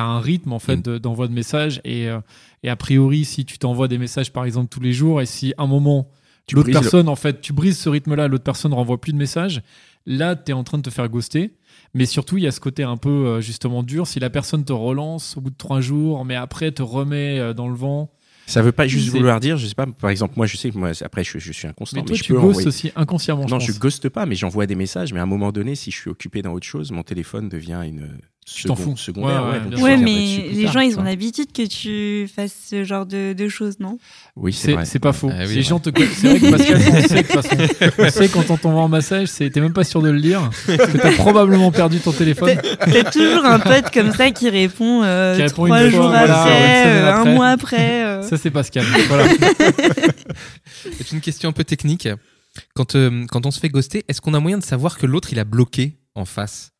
[0.01, 0.81] un rythme en fait Mm.
[0.81, 2.19] de- d'envoi de messages et, euh,
[2.63, 5.53] et a priori, si tu t'envoies des messages par exemple tous les jours et si
[5.57, 6.07] à un moment
[6.53, 9.61] l'autre le- personne en fait, tu brises ce rythme-là, l'autre personne renvoie plus de messages,
[10.05, 11.53] là tu es en train de te faire ghoster.
[11.93, 14.05] Mais surtout, il y a ce côté un peu euh, justement dur.
[14.05, 17.53] Si la personne te relance au bout de trois jours, mais après te remet euh,
[17.53, 18.11] dans le vent.
[18.47, 20.77] Ça veut pas juste vouloir dire, je sais pas, par exemple, moi, je sais que
[20.77, 22.91] moi, après, je, je suis inconstant, Mais mais, toi, je tu peux ghostes envoyer- aussi
[22.95, 23.45] inconsciemment.
[23.47, 23.79] Non, je je pense.
[23.79, 25.13] ghoste pas, mais j'envoie des messages.
[25.13, 27.81] Mais à un moment donné, si je suis occupé dans autre chose, mon téléphone devient
[27.85, 28.95] une Tu t'en fous.
[28.95, 29.43] secondaire.
[29.43, 33.33] Ouais, donc mais les tard, gens ils ont l'habitude que tu fasses ce genre de,
[33.33, 33.97] de choses, non?
[34.35, 35.31] Oui, c'est C'est pas faux.
[35.33, 36.19] Ah oui, les gens te connaissent.
[36.19, 37.93] C'est vrai que Pascal, on sait de toute façon.
[37.97, 40.47] On sait quand on t'envoie un message, c'est- t'es même pas sûr de le lire.
[40.67, 42.55] Parce que t'as probablement perdu ton téléphone.
[42.79, 46.09] T'as toujours un pote comme ça qui répond, euh, Qui répond trois une fois, jours
[46.09, 47.29] voilà, après, euh, après.
[47.31, 48.05] un mois après.
[48.05, 48.21] euh.
[48.29, 48.85] Ça, c'est Pascal.
[49.07, 49.25] Voilà.
[50.97, 52.07] C'est une question un peu technique.
[52.75, 55.29] Quand, euh, quand on se fait ghoster, est-ce qu'on a moyen de savoir que l'autre
[55.31, 56.71] il a bloqué en face?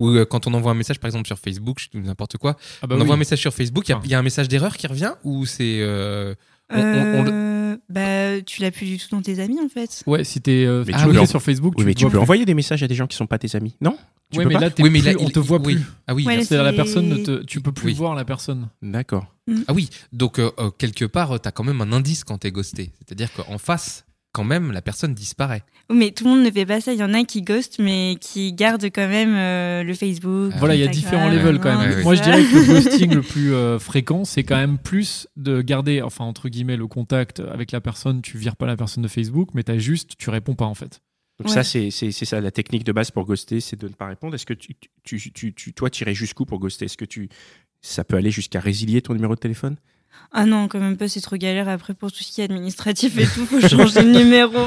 [0.00, 2.94] Ou euh, quand on envoie un message par exemple sur Facebook, n'importe quoi, Ah bah
[2.94, 3.02] on oui.
[3.02, 4.02] envoie un message sur Facebook, il y a- Ah.
[4.04, 5.78] il y, a un message d'erreur qui revient ou c'est.
[5.80, 6.34] euh,
[6.72, 9.68] on- on- on le- Euh, bah, tu l'as plus du tout dans tes amis en
[9.68, 10.02] fait.
[10.06, 12.18] Ouais, si t'es euh, tu peux en- sur Facebook, Oui, mais tu peux plus.
[12.18, 13.76] envoyer des messages à des gens qui sont pas tes amis.
[13.80, 13.96] Non
[14.30, 15.74] Tu Ouais, peux mais pas là, Oui, mais là, on il- te voit oui.
[15.76, 15.84] plus.
[16.08, 17.94] Ah oui, Ouais, C'est-à-dire la c'est- personne, ne te, tu peux plus Oui.
[17.94, 18.68] voir la personne.
[18.82, 19.26] D'accord.
[19.68, 19.90] ah oui.
[20.12, 22.90] Donc euh, quelque part, tu as quand même un indice quand t'es ghosté.
[23.06, 24.03] C'est-à-dire qu'en face,
[24.34, 25.62] quand même, la personne disparaît.
[25.90, 26.92] Mais tout le monde ne fait pas ça.
[26.92, 30.50] Il y en a qui ghostent, mais qui gardent quand même euh, le Facebook.
[30.54, 31.88] Ah, Voilà, il y a différents levels quand même.
[31.90, 32.02] Ouais, ouais.
[32.02, 35.62] Moi, je dirais que le ghosting le plus euh, fréquent, c'est quand même plus de
[35.62, 38.20] garder, enfin, entre guillemets, le contact avec la personne.
[38.22, 41.00] Tu vires pas la personne de Facebook, mais t'as juste, tu réponds pas en fait.
[41.38, 41.54] Donc Ouais.
[41.54, 44.06] ça, c'est c'est- c'est ça, la technique de base pour ghoster, c'est de ne pas
[44.06, 44.34] répondre.
[44.34, 46.84] Est-ce que tu, tu, tu, tu, toi, tirais jusqu'où pour ghoster?
[46.86, 47.28] Est-ce que tu,
[47.82, 49.76] ça peut aller jusqu'à résilier ton numéro de téléphone?
[50.36, 51.68] Ah non, quand même pas, c'est trop galère.
[51.68, 54.66] Après, pour tout ce qui est administratif et tout, faut changer de numéro.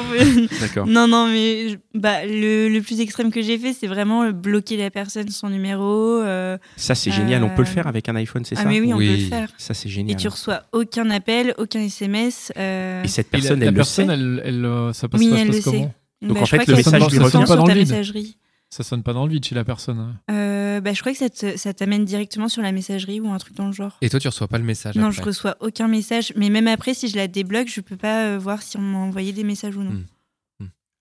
[0.60, 0.86] D'accord.
[0.86, 4.90] non, non, mais bah, le, le plus extrême que j'ai fait, c'est vraiment bloquer la
[4.90, 5.82] personne, son numéro.
[6.22, 7.44] euh, Ça, c'est génial.
[7.44, 9.06] On peut le Euh, faire avec un iPhone, c'est Ah, ça mais oui, on Oui.
[9.08, 9.48] peut le faire.
[9.58, 10.16] Ça, c'est Et génial.
[10.16, 12.50] tu reçois aucun appel, aucun SMS.
[12.56, 14.14] euh, Et cette Et la- personne, la, elle le personne, sait.
[14.14, 15.70] elle, elle, ça passe, Oui, ça elle passe le sait.
[15.70, 17.76] comment Donc, bah, en je fait, le message lui revient pas dans vide.
[17.76, 18.36] messagerie.
[18.70, 19.98] Ça sonne pas dans le vide chez la personne.
[19.98, 20.20] hein.
[20.30, 23.38] Euh, bah, je crois que ça te- ça t'amène directement sur la messagerie ou un
[23.38, 23.96] truc dans le genre.
[24.02, 25.16] Et toi, tu reçois pas le message Non, après.
[25.16, 26.32] je reçois aucun message.
[26.36, 28.98] Mais même après, si je la débloque, je peux pas euh, voir si on m'a
[28.98, 29.92] envoyé des messages ou non.
[29.92, 30.04] Hmm.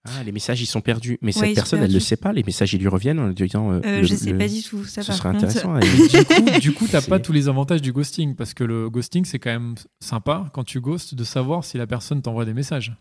[0.09, 1.17] Ah, les messages, ils sont perdus.
[1.21, 2.31] Mais Ouais, cette personne, elle ne le sait pas.
[2.31, 3.73] Les messages, ils lui reviennent en lui disant.
[3.73, 4.85] euh, Euh, le- je sais le- pas du tout.
[4.85, 5.43] Ça, Ce serait contre.
[5.43, 5.77] intéressant.
[5.79, 8.89] du coup, du coup, t'as C'est- pas tous les avantages du ghosting parce que le
[8.89, 12.53] ghosting, c'est quand même sympa quand tu ghostes de savoir si la personne t'envoie des
[12.53, 12.95] messages.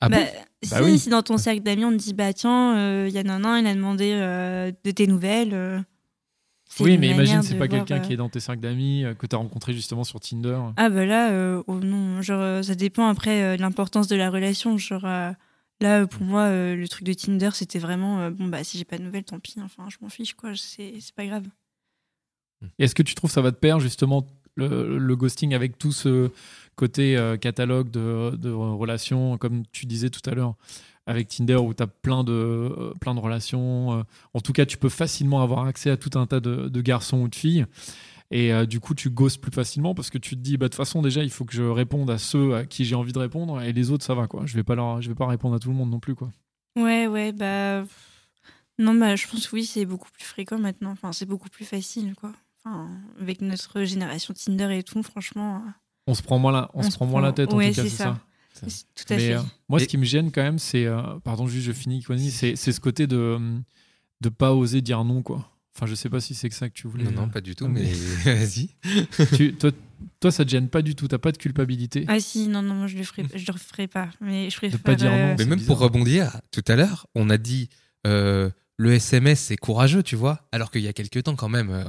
[0.00, 0.26] Ah bah, bon?
[0.62, 0.98] si, Bah oui.
[0.98, 3.58] si dans ton cercle d'amis on te dit bah tiens, il y en a un,
[3.58, 5.54] il a demandé euh, de tes nouvelles.
[5.54, 5.80] euh,
[6.80, 9.26] Oui, mais imagine, c'est pas quelqu'un euh, qui est dans tes cercles d'amis, euh, que
[9.26, 10.58] t'as rencontré justement sur Tinder.
[10.76, 14.16] Ah bah là, euh, oh non, genre euh, ça dépend après euh, de l'importance de
[14.16, 14.78] la relation.
[14.78, 15.32] Genre euh,
[15.80, 18.78] là, euh, pour moi, euh, le truc de Tinder, c'était vraiment euh, bon bah si
[18.78, 19.56] j'ai pas de nouvelles, tant pis.
[19.60, 20.52] Enfin, je m'en fiche quoi.
[20.54, 21.46] C'est c'est pas grave.
[22.80, 24.26] Est-ce que tu trouves ça va te perdre justement
[24.58, 26.30] le, ghosting avec tout ce
[26.76, 30.54] côté euh, catalogue de, relations, comme tu disais tout à l'heure,
[31.06, 33.98] avec Tinder où tu as plein de, euh, plein de relations.
[33.98, 34.02] euh,
[34.34, 37.28] en tout cas, tu peux facilement avoir accès à tout un tas de, garçons ou
[37.28, 37.66] de filles.
[38.30, 40.76] Et du coup, tu ghostes plus facilement parce que tu te dis, bah, de toute
[40.76, 43.62] façon, déjà, il faut que je réponde à ceux à qui j'ai envie de répondre
[43.62, 44.26] et les autres, ça va.
[44.26, 44.42] quoi.
[44.44, 46.14] Je vais pas je vais pas répondre à tout le monde non plus.
[46.14, 46.30] quoi.
[46.76, 47.84] Ouais, ouais, bah
[48.78, 50.90] non, bah je pense que oui, c'est beaucoup plus fréquent maintenant.
[50.90, 52.32] Enfin, c'est beaucoup plus facile quoi.
[52.68, 52.88] Enfin,
[53.20, 55.70] avec notre génération Tinder et tout, franchement, euh,
[56.06, 57.72] On se prend moins la, on On se prend moins la tête en tout cas,
[57.72, 58.18] c'est ça.
[58.54, 59.34] tout à Mais fait.
[59.34, 60.86] euh, moi, Et- ce qui me gêne quand même, c'est.
[60.86, 63.38] euh, pardon, juste, je finis, c'est c'est ce côté de
[64.20, 65.50] de pas oser dire non, quoi.
[65.76, 67.04] Enfin, je sais pas si c'est que ça que tu voulais.
[67.04, 67.82] Non, non, pas du tout, Ah, mais
[68.24, 68.68] mais- vas-y.
[69.58, 69.70] toi,
[70.18, 71.06] toi, ça te gêne pas du tout.
[71.06, 72.04] T'as pas de culpabilité.
[72.08, 74.08] Ah si, non, non, moi je le ferai, je le ferai pas.
[74.20, 74.80] Mais je préfère.
[74.80, 75.76] pas dire non, euh, Mais même bizarre.
[75.76, 77.68] pour rebondir, tout à l'heure, on a dit
[78.08, 78.50] euh,
[78.80, 81.82] le SMS c'est courageux, tu vois, alors qu'il y a quelques temps quand même, euh,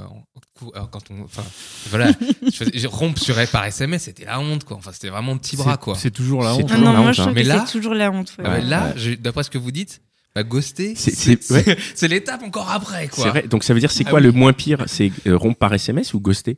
[0.63, 1.43] on- euh, quand on, enfin,
[1.89, 2.11] voilà,
[2.43, 4.75] je faisais- je rompre sur par SMS, c'était la honte, quoi.
[4.77, 5.95] Enfin, c'était vraiment petit bras, quoi.
[5.95, 6.67] C'est toujours la honte.
[6.67, 7.31] Toujours non, la moi honte, je hein.
[7.33, 8.33] Mais là- c'est toujours la honte.
[8.39, 8.43] ouais.
[8.45, 8.61] Ouais, Ouais.
[8.63, 10.01] là, d'après ce que vous dites,
[10.35, 12.07] bah, ghoster, C'est- ouais.
[12.07, 13.23] l'étape encore après, quoi.
[13.23, 13.47] C'est vrai.
[13.47, 14.25] Donc ça veut dire c'est Ah quoi oui.
[14.25, 14.83] le moins pire?
[14.87, 16.57] C'est euh, rompre par SMS ou ghoster?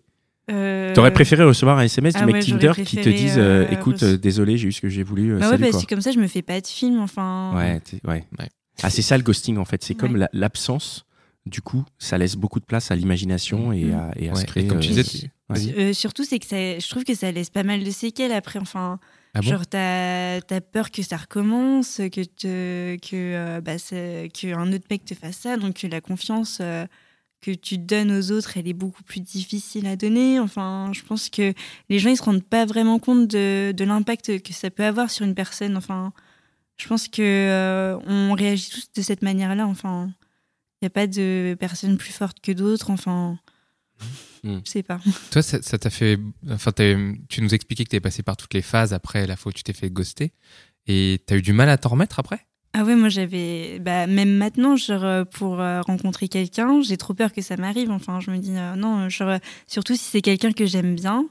[0.49, 3.65] Euh, T'aurais préféré recevoir un SMS du ah mec ouais, Tinder qui te dise euh,
[3.65, 5.81] euh, écoute euh, désolé j'ai eu ce que j'ai voulu Bah ouais, salut parce quoi.
[5.83, 6.99] que comme ça, je me fais pas de film.
[6.99, 7.53] Enfin.
[7.55, 8.25] Ouais, ouais.
[8.39, 8.49] Ouais.
[8.83, 9.83] Ah c'est ça le ghosting en fait.
[9.83, 11.05] C'est comme la- l'absence.
[11.47, 14.45] Du coup, ça laisse beaucoup de place à l'imagination et à, et à Ouais, se
[14.45, 14.65] créer.
[14.65, 15.75] et comme tu euh, disais, tu- Ouais.
[15.77, 18.59] Euh, surtout, c'est que ça, je trouve que ça laisse pas mal de séquelles après.
[18.59, 18.99] Enfin,
[19.33, 19.49] Ah bon?
[19.49, 24.71] genre, t'as as peur que ça recommence, que, te, que, euh, bah, c'est- que un
[24.71, 25.57] autre mec te fasse ça.
[25.57, 26.85] Donc, la confiance euh,
[27.41, 30.39] que tu donnes aux autres, elle est beaucoup plus difficile à donner.
[30.39, 31.53] Enfin, je pense que
[31.89, 35.09] les gens, ils se rendent pas vraiment compte de, de l'impact que ça peut avoir
[35.09, 35.75] sur une personne.
[35.75, 36.13] Enfin,
[36.81, 39.67] je pense que euh, on réagit tous de cette manière-là.
[39.67, 40.09] Enfin,
[40.81, 42.89] il n'y a pas de personne plus forte que d'autres.
[42.89, 43.37] Enfin,
[44.43, 44.57] Mm.
[44.65, 44.99] je sais pas.
[45.31, 46.17] Toi, ça t'a fait.
[46.49, 46.71] Enfin,
[47.29, 49.61] tu nous expliquais que t'es passé par toutes les phases après la fois où tu
[49.61, 50.31] t'es fait ghoster.
[50.87, 52.47] Et t'as eu du mal à t'en remettre après?
[52.73, 57.13] Ah ouais, moi j'avais, bah, même maintenant, genre, euh, pour euh, rencontrer quelqu'un, j'ai trop
[57.13, 57.91] peur que ça m'arrive.
[57.91, 61.27] Enfin, je me dis, euh, non, genre, surtout si c'est quelqu'un que j'aime bien,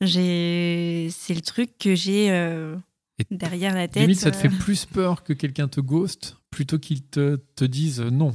[0.00, 2.74] j'ai, c'est le truc que j'ai euh,
[3.18, 4.02] Et- derrière la tête.
[4.02, 4.40] Limite, ça te euh.
[4.40, 8.34] fait plus peur que quelqu'un te ghost plutôt qu'il te, te dise non.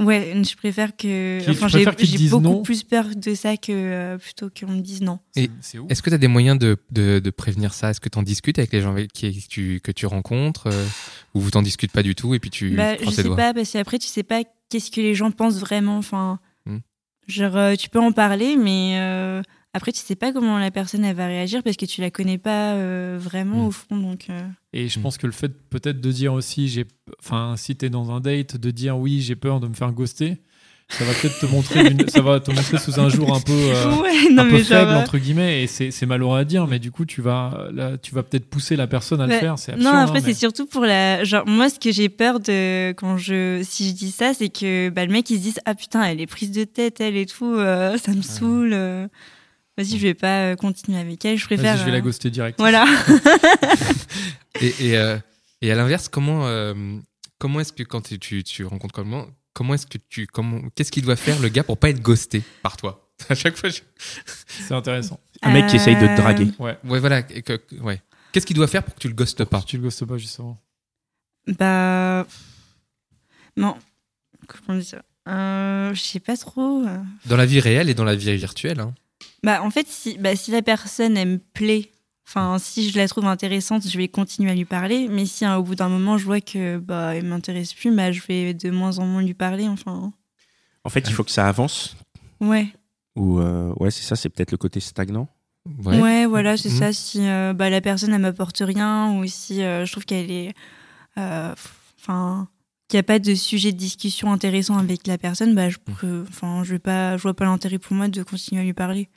[0.00, 1.38] Ouais, je préfère que.
[1.50, 5.00] Enfin, j'ai, disent beaucoup non plus peur de ça que euh, plutôt qu'on me dise
[5.02, 5.20] non.
[5.36, 7.90] Est-ce que tu as des moyens de, de, de prévenir ça?
[7.90, 10.68] Est-ce que tu en discutes avec les gens avec qui que tu, que tu rencontres
[10.68, 10.86] euh,
[11.34, 13.36] Ou vous t'en discutez pas du tout et puis tu Bah, je sais doigts?
[13.36, 15.98] pas, parce qu'après, tu sais pas qu'est-ce que les gens pensent vraiment.
[15.98, 16.78] Enfin, Hmm.
[17.28, 19.42] genre, euh, tu peux en parler, mais euh,
[19.74, 22.38] après, tu sais pas comment la personne elle va réagir parce que tu la connais
[22.38, 23.66] pas euh, vraiment Hmm.
[23.68, 23.96] au fond.
[23.96, 24.40] Donc, euh,
[24.72, 25.02] Et je Mm.
[25.02, 26.84] pense que le fait peut-être de dire aussi, j'ai,
[27.22, 30.36] enfin, si t'es dans un date, de dire oui, j'ai peur de me faire ghoster,
[30.88, 33.52] ça va peut-être te montrer, une- ça va te montrer sous un jour un peu,
[33.52, 36.78] euh, ouais, non, un peu faible entre guillemets, et c'est, c'est malheureux à dire, mais
[36.78, 39.58] du coup, tu vas, là, tu vas peut-être pousser la personne à le bah, faire.
[39.58, 41.24] C'est non, après, hein, mais- c'est surtout pour la.
[41.24, 42.90] Genre, moi, ce que j'ai peur de.
[42.92, 43.62] Quand je.
[43.64, 46.20] Si je dis ça, c'est que bah, le mec, il se dise Ah putain, elle
[46.20, 49.08] est prise de tête, elle et tout, euh, ça me saoule.
[49.78, 51.74] Vas-y, je vais pas euh, continuer avec elle, je préfère.
[51.74, 52.58] Vas-y, je vais la euh, ghoster direct.
[52.58, 52.84] Voilà.
[54.60, 55.16] Et, et, euh,
[55.62, 56.74] et à l'inverse, comment, euh,
[57.38, 61.02] comment est-ce que quand tu, tu, rencontres comment, comment est-ce que tu, comment, qu'est-ce qu'il
[61.04, 63.08] doit faire le gars pour pas être ghosté par toi?
[63.28, 63.80] À chaque fois, je-
[64.46, 65.18] C'est intéressant.
[65.42, 66.50] Un mec qui essaye de te draguer.
[66.58, 66.76] Ouais.
[66.84, 68.00] ouais, voilà, que- ouais.
[68.32, 69.62] Qu'est-ce qu'il doit faire pour que tu le ghostes pas?
[69.62, 70.60] Tu le ghostes pas, justement.
[71.46, 72.26] Bah.
[73.56, 73.76] Non.
[74.66, 75.02] Comment dire?
[75.28, 76.84] Euh, Je sais pas trop.
[77.26, 78.80] Dans la vie réelle et dans la vie virtuelle.
[78.80, 78.94] Hein.
[79.44, 81.90] Bah, en fait, si, bah, si la personne, elle me plaît,
[82.28, 85.08] enfin, si je la trouve intéressante, je vais continuer à lui parler.
[85.08, 88.12] Mais si hein, au bout d'un moment, je vois que bah, elle m'intéresse plus, bah,
[88.12, 89.66] je vais de moins en moins lui parler.
[89.68, 90.12] Enfin,
[90.84, 91.96] En fait, il faut que ça avance.
[92.40, 92.68] ouais.
[93.14, 95.28] Ou euh, ouais, c'est ça, c'est peut-être le côté stagnant.
[95.84, 96.78] Ouais, voilà, c'est Mhm.
[96.78, 96.92] ça.
[96.92, 100.54] Si euh, bah, la personne, elle m'apporte rien, ou si euh, je trouve qu'elle est.
[101.18, 101.52] euh,
[102.00, 102.48] Enfin.
[102.92, 106.24] Qu'il n'y a pas de sujet de discussion intéressant avec la personne, bah, je, peux-
[106.28, 109.08] enfin, je, pas, je vois pas l'intérêt pour moi de continuer à lui parler.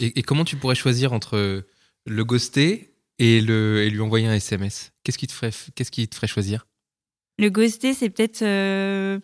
[0.00, 1.66] Et, et comment tu pourrais choisir entre
[2.06, 6.06] le ghoster et, le, et lui envoyer un SMS Qu'est-ce qui te ferait, qu'est-ce qui
[6.08, 6.66] te ferait choisir?
[7.38, 9.18] Le ghoster, c'est peut-être euh,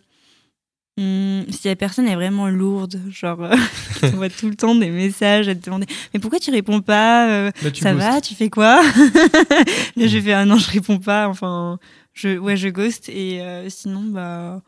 [0.97, 3.55] hmm, si la personne est vraiment lourde, genre euh,
[3.93, 7.29] qui t'envoie tout le temps des messages à te demander mais pourquoi tu réponds pas
[7.29, 8.81] euh, Là, tu Ça va Tu fais quoi?
[9.95, 11.27] Là, je fais ah non, je réponds pas.
[11.27, 11.79] Enfin,
[12.13, 14.61] je ouais, je ghost et euh, sinon bah.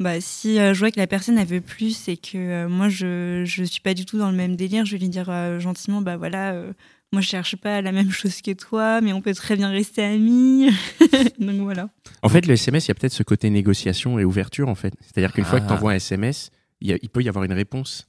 [0.00, 2.88] Bah, si euh, je vois que la personne elle veut plus et que euh, moi
[2.88, 5.58] je je suis pas du tout dans le même délire, je vais lui dire euh,
[5.58, 6.72] gentiment bah voilà, euh,
[7.12, 10.02] moi je cherche pas la même chose que toi, mais on peut très bien rester
[10.04, 10.70] amis.
[11.38, 11.88] Donc voilà.
[12.22, 14.94] En fait, le SMS, il y a peut-être ce côté négociation et ouverture, en fait.
[15.00, 15.68] C'est-à-dire qu'une fois que Ah.
[15.68, 18.06] tu envoies un SMS, il, y a- il peut y avoir une réponse.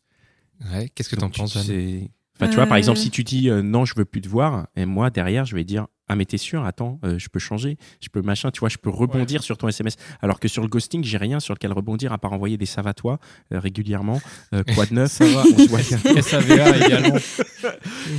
[0.74, 1.64] Ouais, qu'est-ce que tu penses, Jeanne?
[1.64, 2.80] sais- Enfin, tu vois, par Euh.
[2.80, 5.56] exemple, si tu dis euh, non, je veux plus te voir, et moi, derrière, je
[5.56, 8.60] vais dire ah, mais t'es sûr, attends, euh, je peux changer, je peux machin, tu
[8.60, 9.96] vois, je peux rebondir sur ton SMS.
[10.22, 12.82] Alors que sur le ghosting, j'ai rien sur lequel rebondir à part envoyer des ça
[12.82, 13.20] va toi
[13.54, 14.20] euh, régulièrement.
[14.54, 15.12] Euh, quoi de neuf?
[15.12, 15.44] Ça va.
[15.56, 16.22] On se voit bientôt.
[16.22, 17.18] SAVA également.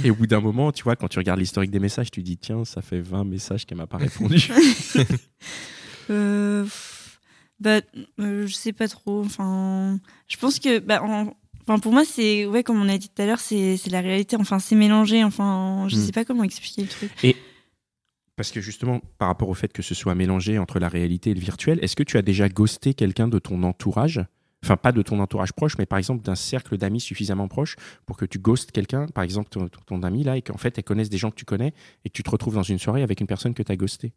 [0.04, 2.36] Et au bout d'un moment, tu vois, quand tu regardes l'historique des messages, tu dis
[2.38, 4.48] tiens, ça fait 20 messages qu'elle m'a pas répondu.
[6.10, 7.20] Euh, pff,
[7.60, 7.80] bah,
[8.18, 9.22] euh, je sais pas trop.
[9.24, 9.98] Enfin,
[10.28, 11.34] je pense que, bah, en-
[11.66, 14.36] enfin, pour moi, c'est, ouais, comme on a dit tout à l'heure, c'est, la réalité.
[14.36, 15.22] Enfin, c'est mélangé.
[15.22, 16.00] Enfin, je Mm.
[16.06, 17.10] sais pas comment expliquer le truc.
[18.40, 21.34] Parce que justement, par rapport au fait que ce soit mélangé entre la réalité et
[21.34, 24.24] le virtuel, est-ce que tu as déjà ghosté quelqu'un de ton entourage?
[24.64, 27.76] Enfin, pas de ton entourage proche, mais par exemple d'un cercle d'amis suffisamment proche
[28.06, 30.78] pour que tu ghostes quelqu'un, par exemple ton, ton- ton ami là, et qu'en fait
[30.78, 31.74] elle connaisse des gens que tu connais
[32.06, 34.14] et que tu te retrouves dans une soirée avec une personne que tu as ghosté?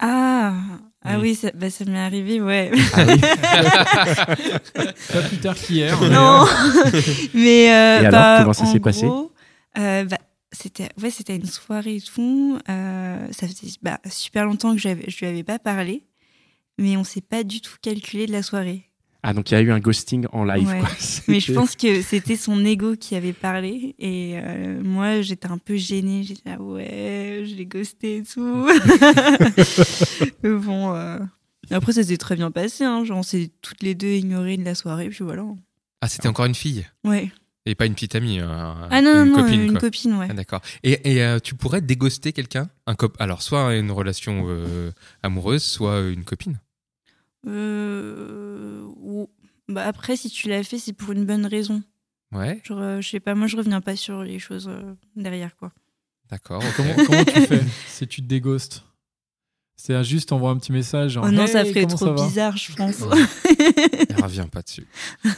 [0.00, 0.54] Ah,
[1.02, 1.20] ah Oui.
[1.20, 2.70] oui, ça, bah, ça m'est arrivé, ouais.
[2.94, 3.20] Ah oui
[5.12, 6.00] Pas plus tard qu'hier.
[6.00, 6.46] non,
[7.34, 9.06] mais euh, Et alors, bah, comment ça s'est passé?
[9.06, 9.32] gros,
[9.78, 10.16] euh, bah,
[10.54, 12.58] c'était, ouais, c'était une soirée et tout.
[12.68, 16.04] Euh, ça faisait bah, super longtemps que je lui avais pas parlé,
[16.78, 18.90] mais on s'est pas du tout calculé de la soirée.
[19.26, 20.68] Ah, donc il y a eu un ghosting en live.
[20.68, 20.80] Ouais.
[20.80, 20.90] quoi.
[21.28, 23.94] Mais je pense que c'était son ego qui avait parlé.
[23.98, 26.24] Et euh, moi, j'étais un peu gênée.
[26.24, 28.68] J'étais là, ouais, je l'ai ghosté et tout.
[30.42, 31.18] Mais bon, euh,
[31.70, 32.84] après, ça s'est très bien passé.
[32.84, 33.04] Hein.
[33.04, 35.08] Genre, on s'est toutes les deux ignorées de la soirée.
[35.08, 35.46] Puis voilà.
[36.02, 36.86] Ah, c'était encore une fille?
[37.02, 37.32] Ouais.
[37.66, 38.38] Et pas une petite amie.
[38.40, 39.60] un- Ah non, une non, non, copine.
[39.62, 39.80] une quoi.
[39.80, 40.26] copine, ouais.
[40.30, 40.60] Ah, D'accord.
[40.82, 44.90] Et, et, euh, tu pourrais dégoster quelqu'un un cop Alors, soit une relation euh,
[45.22, 46.58] amoureuse, soit une copine.
[47.46, 49.30] Euh, ou-
[49.68, 51.82] bah, après, si tu l'as fait, c'est pour une bonne raison.
[52.32, 55.54] Ouais, Genre, euh, je sais pas, moi, je reviens pas sur les choses euh, derrière,
[55.56, 55.72] quoi.
[56.30, 56.62] d'accord.
[56.76, 57.62] Comment, comment tu fais?
[57.86, 58.84] Si tu te déghostes
[59.76, 61.12] C'est juste envoie un petit message.
[61.12, 62.96] Genre, oh non, Hey, ça ferait trop ça bizarre, je pense.
[64.08, 64.86] Elle revient pas dessus.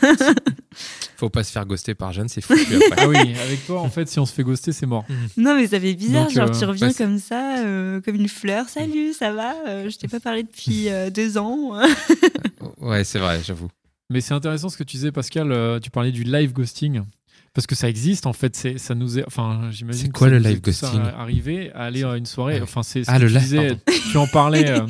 [1.16, 2.60] Faut pas se faire ghoster par Jeanne, c'est après.
[2.96, 5.04] Ah oui, avec toi, en fait, si on se fait ghoster, c'est mort.
[5.36, 6.24] Non, mais ça fait bizarre.
[6.26, 8.68] Donc, genre, euh, tu reviens bah, comme ça, euh, comme une fleur.
[8.68, 9.54] Salut, ça va?
[9.66, 11.72] Euh, Je t'ai pas parlé depuis euh, deux ans.
[12.78, 13.68] Ouais, c'est vrai, j'avoue.
[14.10, 15.50] Mais c'est intéressant ce que tu disais, Pascal.
[15.50, 17.00] euh, tu parlais du live ghosting.
[17.56, 18.54] Parce que ça existe, en fait.
[18.54, 20.02] C'est, ça nous est, enfin, j'imagine.
[20.02, 22.60] C'est que quoi ça le live ghosting Arrivé à aller à une soirée.
[22.60, 23.78] Enfin, c'est ce Ah, le tu live, disais.
[24.12, 24.70] Tu en parlais.
[24.70, 24.86] euh,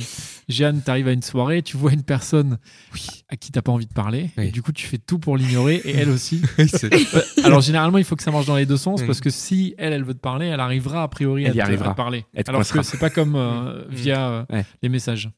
[0.49, 2.59] Jeanne, t'arrives à une soirée, tu vois une personne
[2.95, 3.07] Oui.
[3.29, 4.31] à qui t'as pas envie de parler.
[4.37, 4.47] Oui.
[4.49, 6.43] Et du coup, tu fais tout pour l'ignorer et elle aussi.
[6.59, 9.07] Euh, Alors généralement, il faut que ça marche dans les deux sens Mm.
[9.07, 11.59] parce que si elle, elle veut te parler, elle arrivera a priori à, Elle y
[11.59, 11.89] te, arrivera.
[11.89, 12.25] à te parler.
[12.35, 12.81] Elle te Alors coincera.
[12.81, 13.95] que c'est pas comme euh, Mm.
[13.95, 14.65] via euh, Ouais.
[14.83, 15.31] les messages.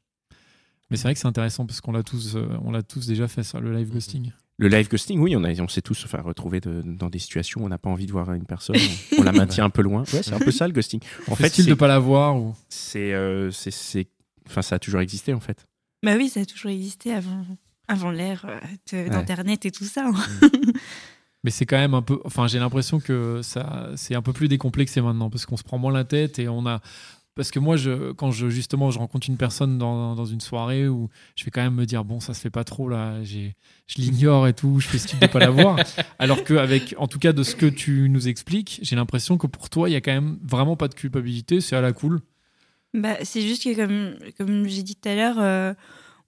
[0.91, 3.43] Mais c'est vrai que c'est intéressant parce qu'on l'a tous, on l'a tous déjà fait
[3.43, 4.33] ça, le live ghosting.
[4.61, 7.61] Le live ghosting, oui, on, a, on s'est tous enfin, retrouvés de- dans des situations
[7.63, 8.77] où on n'a pas envie de voir une personne,
[9.17, 10.01] on, on la maintient un peu loin.
[10.13, 11.01] Ouais, c'est un peu ça le ghosting.
[11.29, 12.55] En fait, Facile c'est- de pas la voir ou?
[12.69, 14.09] c'est, euh, c'est, c'est-
[14.49, 15.65] enfin, ça a toujours existé en fait.
[16.05, 17.47] bah oui, ça a toujours existé avant,
[17.87, 20.07] avant l'ère euh, d'Internet et tout ça.
[20.09, 20.49] hein.
[21.45, 22.19] Mais c'est quand même un peu.
[22.25, 25.79] Enfin, j'ai l'impression que ça, c'est un peu plus décomplexé maintenant parce qu'on se prend
[25.79, 26.81] moins la tête et on a.
[27.39, 30.89] Parce que moi, je, quand je, justement, je rencontre une personne dans, dans une soirée
[30.89, 33.55] où je vais quand même me dire, bon, ça se fait pas trop là, j'ai,
[33.87, 35.79] je l'ignore et tout, je fais style de pas la voir.
[36.19, 39.71] Alors qu'avec, en tout cas, de ce que tu nous expliques, j'ai l'impression que pour
[39.71, 42.23] toi, il y a quand même vraiment pas de culpabilité, c'est à la cool.
[42.93, 45.75] Bah, c'est juste que, comme, comme j'ai dit tout à l'heure, euh,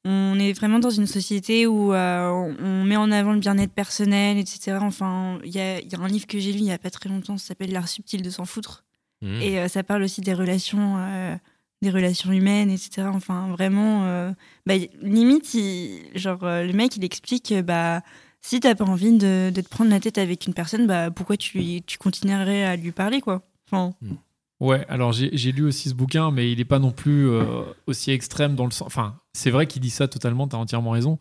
[0.04, 3.72] on est vraiment dans une société où euh, on, on met en avant le bien-être
[3.72, 4.78] personnel, etc.
[4.80, 6.78] Enfin, il y a, il y a un livre que j'ai lu il y a
[6.78, 8.84] pas très longtemps, ça s'appelle L'art subtil de s'en foutre.
[9.22, 9.40] Mm.
[9.42, 11.34] Et euh, ça parle aussi des relations, euh,
[11.82, 13.08] des relations humaines, etc.
[13.12, 14.30] Enfin, vraiment, euh,
[14.66, 18.02] bah, limite, il- genre, euh, le mec, il explique, euh, bah,
[18.40, 21.36] si t'as pas envie de, de te prendre la tête avec une personne, bah, pourquoi
[21.36, 23.42] tu, tu continuerais à lui parler, quoi?
[23.70, 23.92] Enfin,
[24.60, 27.62] Ouais, alors j'ai j'ai lu aussi ce bouquin, mais il n'est pas non plus euh,
[27.86, 28.86] aussi extrême dans le sens.
[28.86, 31.18] Enfin, c'est vrai qu'il dit ça totalement, tu as entièrement raison,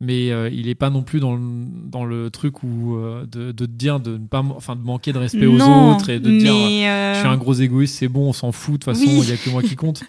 [0.00, 1.40] mais euh, il n'est pas non plus dans le,
[1.90, 5.12] dans le truc où euh, de, de te dire de ne pas, enfin, de manquer
[5.12, 6.52] de respect aux autres et de te dire
[6.90, 9.20] euh, je suis un gros égoïste, c'est bon, on s'en fout, de toute façon, Oui.
[9.22, 10.02] il n'y a que moi qui compte.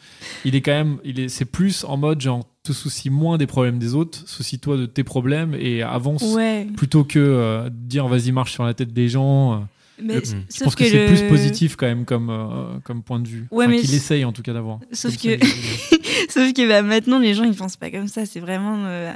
[0.45, 3.45] Il est quand même, il est, c'est plus en mode genre, te soucie moins des
[3.47, 8.07] problèmes des autres, soucie-toi de tes problèmes et avance Ouais, plutôt que euh, de dire
[8.07, 9.67] vas-y, marche sur la tête des gens.
[10.01, 10.35] mais Le- s-.
[10.57, 13.47] Je pense que, c'est le- plus positif quand même comme, euh, comme point de vue.
[13.51, 14.79] Ouais, Enfin, qu'il essaye en tout cas d'avoir.
[14.91, 15.45] Sauf Comme que-
[16.29, 18.25] Sauf que bah, maintenant, les gens, ils pensent pas comme ça.
[18.25, 19.11] C'est vraiment euh,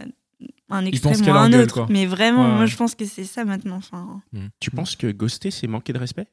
[0.69, 1.73] un extrême ou un autre.
[1.73, 1.87] quoi.
[1.89, 3.77] Mais vraiment, Ouais, moi, je pense que c'est ça maintenant.
[3.77, 4.21] Enfin,
[4.59, 6.27] Tu penses que ghoster, c'est manquer de respect?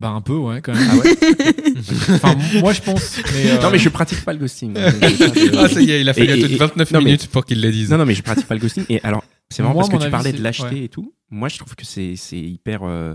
[0.00, 0.88] Bah un peu, ouais, quand même.
[0.90, 1.14] Ah ouais
[2.14, 3.18] Enfin, moi je pense.
[3.32, 4.74] Mais, euh, Non, mais je pratique pas le ghosting.
[5.56, 7.44] Ah, ça y est, il a fallu Et- à et- 29 non, mais- minutes pour
[7.44, 7.90] qu'il le dise.
[7.90, 8.84] Non, non, mais je pratique pas le ghosting.
[8.88, 10.82] Et alors, c'est marrant Moi, parce que tu avis, parlais de lâcheté ouais.
[10.84, 11.14] et tout.
[11.30, 12.82] Moi, je trouve que c'est c'est hyper.
[12.82, 13.14] euh,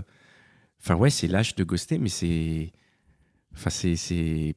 [0.82, 2.72] Enfin, ouais, c'est lâche de ghoster, mais c'est.
[3.54, 4.54] Enfin, c'est.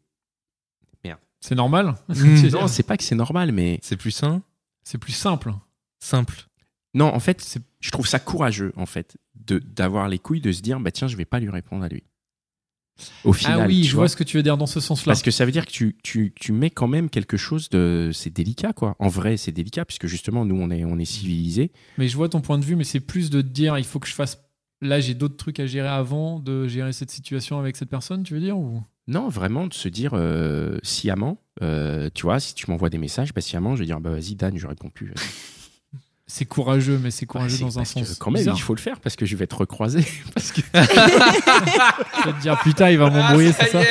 [1.43, 1.95] C'est- c'est normal.
[2.53, 3.79] Non, c'est pas que c'est normal, mais.
[3.81, 4.41] C'est plus sain,
[4.83, 5.53] c'est plus simple.
[5.99, 6.47] simple.
[6.95, 10.61] Non, en fait, je trouve ça courageux, en fait, de d'avoir les couilles de se
[10.61, 12.03] dire, bah tiens, je vais pas lui répondre à lui.
[13.23, 13.61] Au final.
[13.61, 15.05] ah oui, je vois ce que tu veux dire dans ce sens-là.
[15.11, 18.11] Parce que ça veut dire que tu, tu, tu mets quand même quelque chose de.
[18.13, 18.95] C'est délicat, quoi.
[18.99, 21.71] En vrai, c'est délicat, puisque justement, nous, on est, on est civilisés.
[21.97, 23.99] Mais je vois ton point de vue, mais c'est plus de te dire, il faut
[23.99, 24.37] que je fasse.
[24.81, 28.33] Là, j'ai d'autres trucs à gérer avant de gérer cette situation avec cette personne, tu
[28.35, 28.83] veux dire ou...
[29.07, 33.33] Non, vraiment, de se dire euh, sciemment, euh, tu vois, si tu m'envoies des messages,
[33.33, 35.13] bah, sciemment, je vais dire, bah vas-y, Dan, je réponds plus.
[36.25, 38.15] C'est courageux, mais c'est courageux Ouais, dans un sens.
[38.17, 38.55] Quand même, bizarre.
[38.57, 40.03] il faut le faire parce que je vais te recroiser.
[40.33, 40.61] parce que...
[40.71, 40.73] Tu
[42.29, 43.81] vas te dire, putain, il va m'embrouiller, c'est ça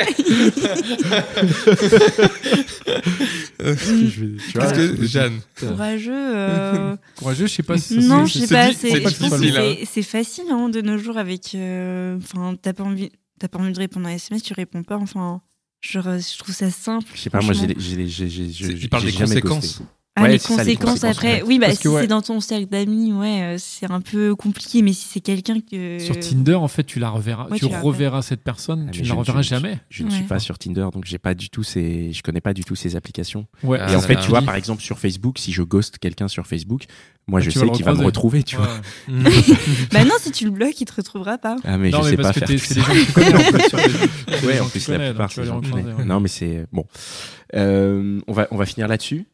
[3.60, 6.12] je vais- tu vois, Parce que, Jeanne, courageux.
[6.14, 8.72] euh, Courageux, je sais pas si ça non, c'est- je sais c'est pas.
[8.72, 11.54] c'est- je facile hein, de nos jours avec.
[11.54, 13.10] euh, Enfin, t'as pas envie.
[13.38, 14.96] T'as pas envie de répondre à un SMS, tu réponds pas.
[14.96, 15.40] Enfin,
[15.80, 17.08] je, je trouve ça simple.
[17.14, 17.74] Je sais pas, moi, j'ai franchement.
[17.78, 19.78] j'ai- j'ai- j'ai- j'ai- C'est- j'ai il parle des jamais conséquences.
[19.78, 19.84] ghosté.
[20.14, 21.42] Ah, Ouais, les, c'est ça, les conséquences après.
[21.46, 22.02] Oui, bah, Parce si ouais.
[22.02, 24.82] c'est dans ton cercle d'amis, ouais, euh, c'est un peu compliqué.
[24.82, 25.98] Mais si c'est quelqu'un que.
[26.00, 28.90] Sur Tinder, en fait, tu la reverras, Ouais, tu tu la reverras cette personne, Ah,
[28.90, 29.78] tu ne la reverras je- jamais.
[29.88, 32.52] Je ne suis pas sur Tinder, donc j'ai pas du tout ces, je connais pas
[32.52, 33.46] du tout ces applications.
[33.62, 33.78] Ouais.
[33.80, 36.46] Ah, Et en fait, tu vois, par exemple, sur Facebook, si je ghost quelqu'un sur
[36.46, 36.82] Facebook,
[37.26, 38.68] moi, Ah, je sais qu'il va me retrouver, tu vois.
[39.08, 39.24] Ouais.
[39.92, 41.56] Bah non, si tu le bloques, il te retrouvera pas.
[41.64, 43.12] Ah, mais non, je mais sais parce pas que faire c'est des gens que tu
[43.12, 45.30] connais en plus sur Ouais, en plus, la plupart.
[46.04, 46.84] Non, mais c'est bon.
[47.54, 49.24] Euh, on va, on va finir là-dessus.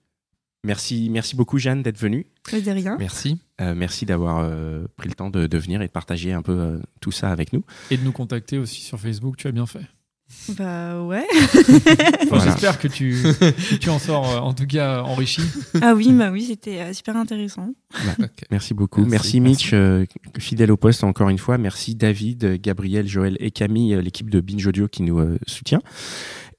[0.64, 2.27] Merci, merci beaucoup, Jeanne, d'être venue.
[2.53, 2.97] De rien.
[2.99, 3.38] Merci.
[3.61, 6.53] Euh, merci d'avoir euh, pris le temps de, de venir et de partager un peu
[6.53, 7.62] euh, tout ça avec nous.
[7.90, 9.87] Et de nous contacter aussi sur Facebook, tu as bien fait.
[10.59, 11.25] Bah ouais.
[11.33, 12.44] Enfin, Voilà.
[12.44, 15.40] J'espère que tu, que tu en sors euh, en tout cas enrichi.
[15.81, 17.73] ah oui, bah oui, c'était euh, super intéressant.
[18.51, 19.01] Merci beaucoup.
[19.07, 20.05] Merci, Merci, Mitch, euh,
[20.38, 21.57] fidèle au poste encore une fois.
[21.57, 25.81] Merci David, Gabriel, Joël et Camille, l'équipe de Binge Audio qui nous euh, soutient.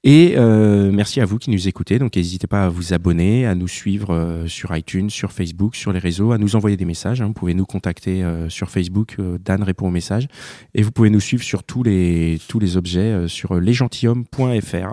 [0.02, 1.98] Et euh, merci à vous qui nous écoutez.
[1.98, 5.92] Donc n'hésitez pas à vous abonner, à nous suivre euh, sur iTunes, sur Facebook, sur
[5.92, 7.20] les réseaux, à nous envoyer des messages.
[7.20, 7.26] hein.
[7.26, 9.16] Vous pouvez nous contacter euh, sur Facebook.
[9.18, 10.26] euh, Dan répond aux messages.
[10.74, 14.92] Et vous pouvez nous suivre sur tous les tous les objets euh, sur lesgentilhommes.fr.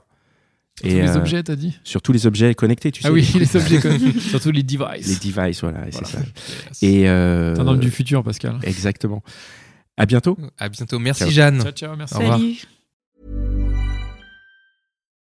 [0.81, 1.79] Tous les euh, objets, t'as dit?
[1.85, 3.07] sur tous les objets connectés, tu sais.
[3.07, 4.19] Ah oui, les, objets, connectés.
[4.19, 5.07] surtout les devices.
[5.07, 6.25] les devices, voilà, et c'est Voilà.
[6.25, 6.85] ça.
[6.85, 8.59] Et euh, T'es un homme du futur, Pascal.
[8.61, 9.23] Exactement.
[9.95, 10.37] À bientôt.
[10.59, 10.99] À bientôt.
[10.99, 11.31] Merci, Ciao.
[11.31, 11.61] Jeanne.
[11.61, 12.13] Ciao, ciao, merci.
[12.13, 12.37] Au revoir.
[12.39, 12.76] Salut.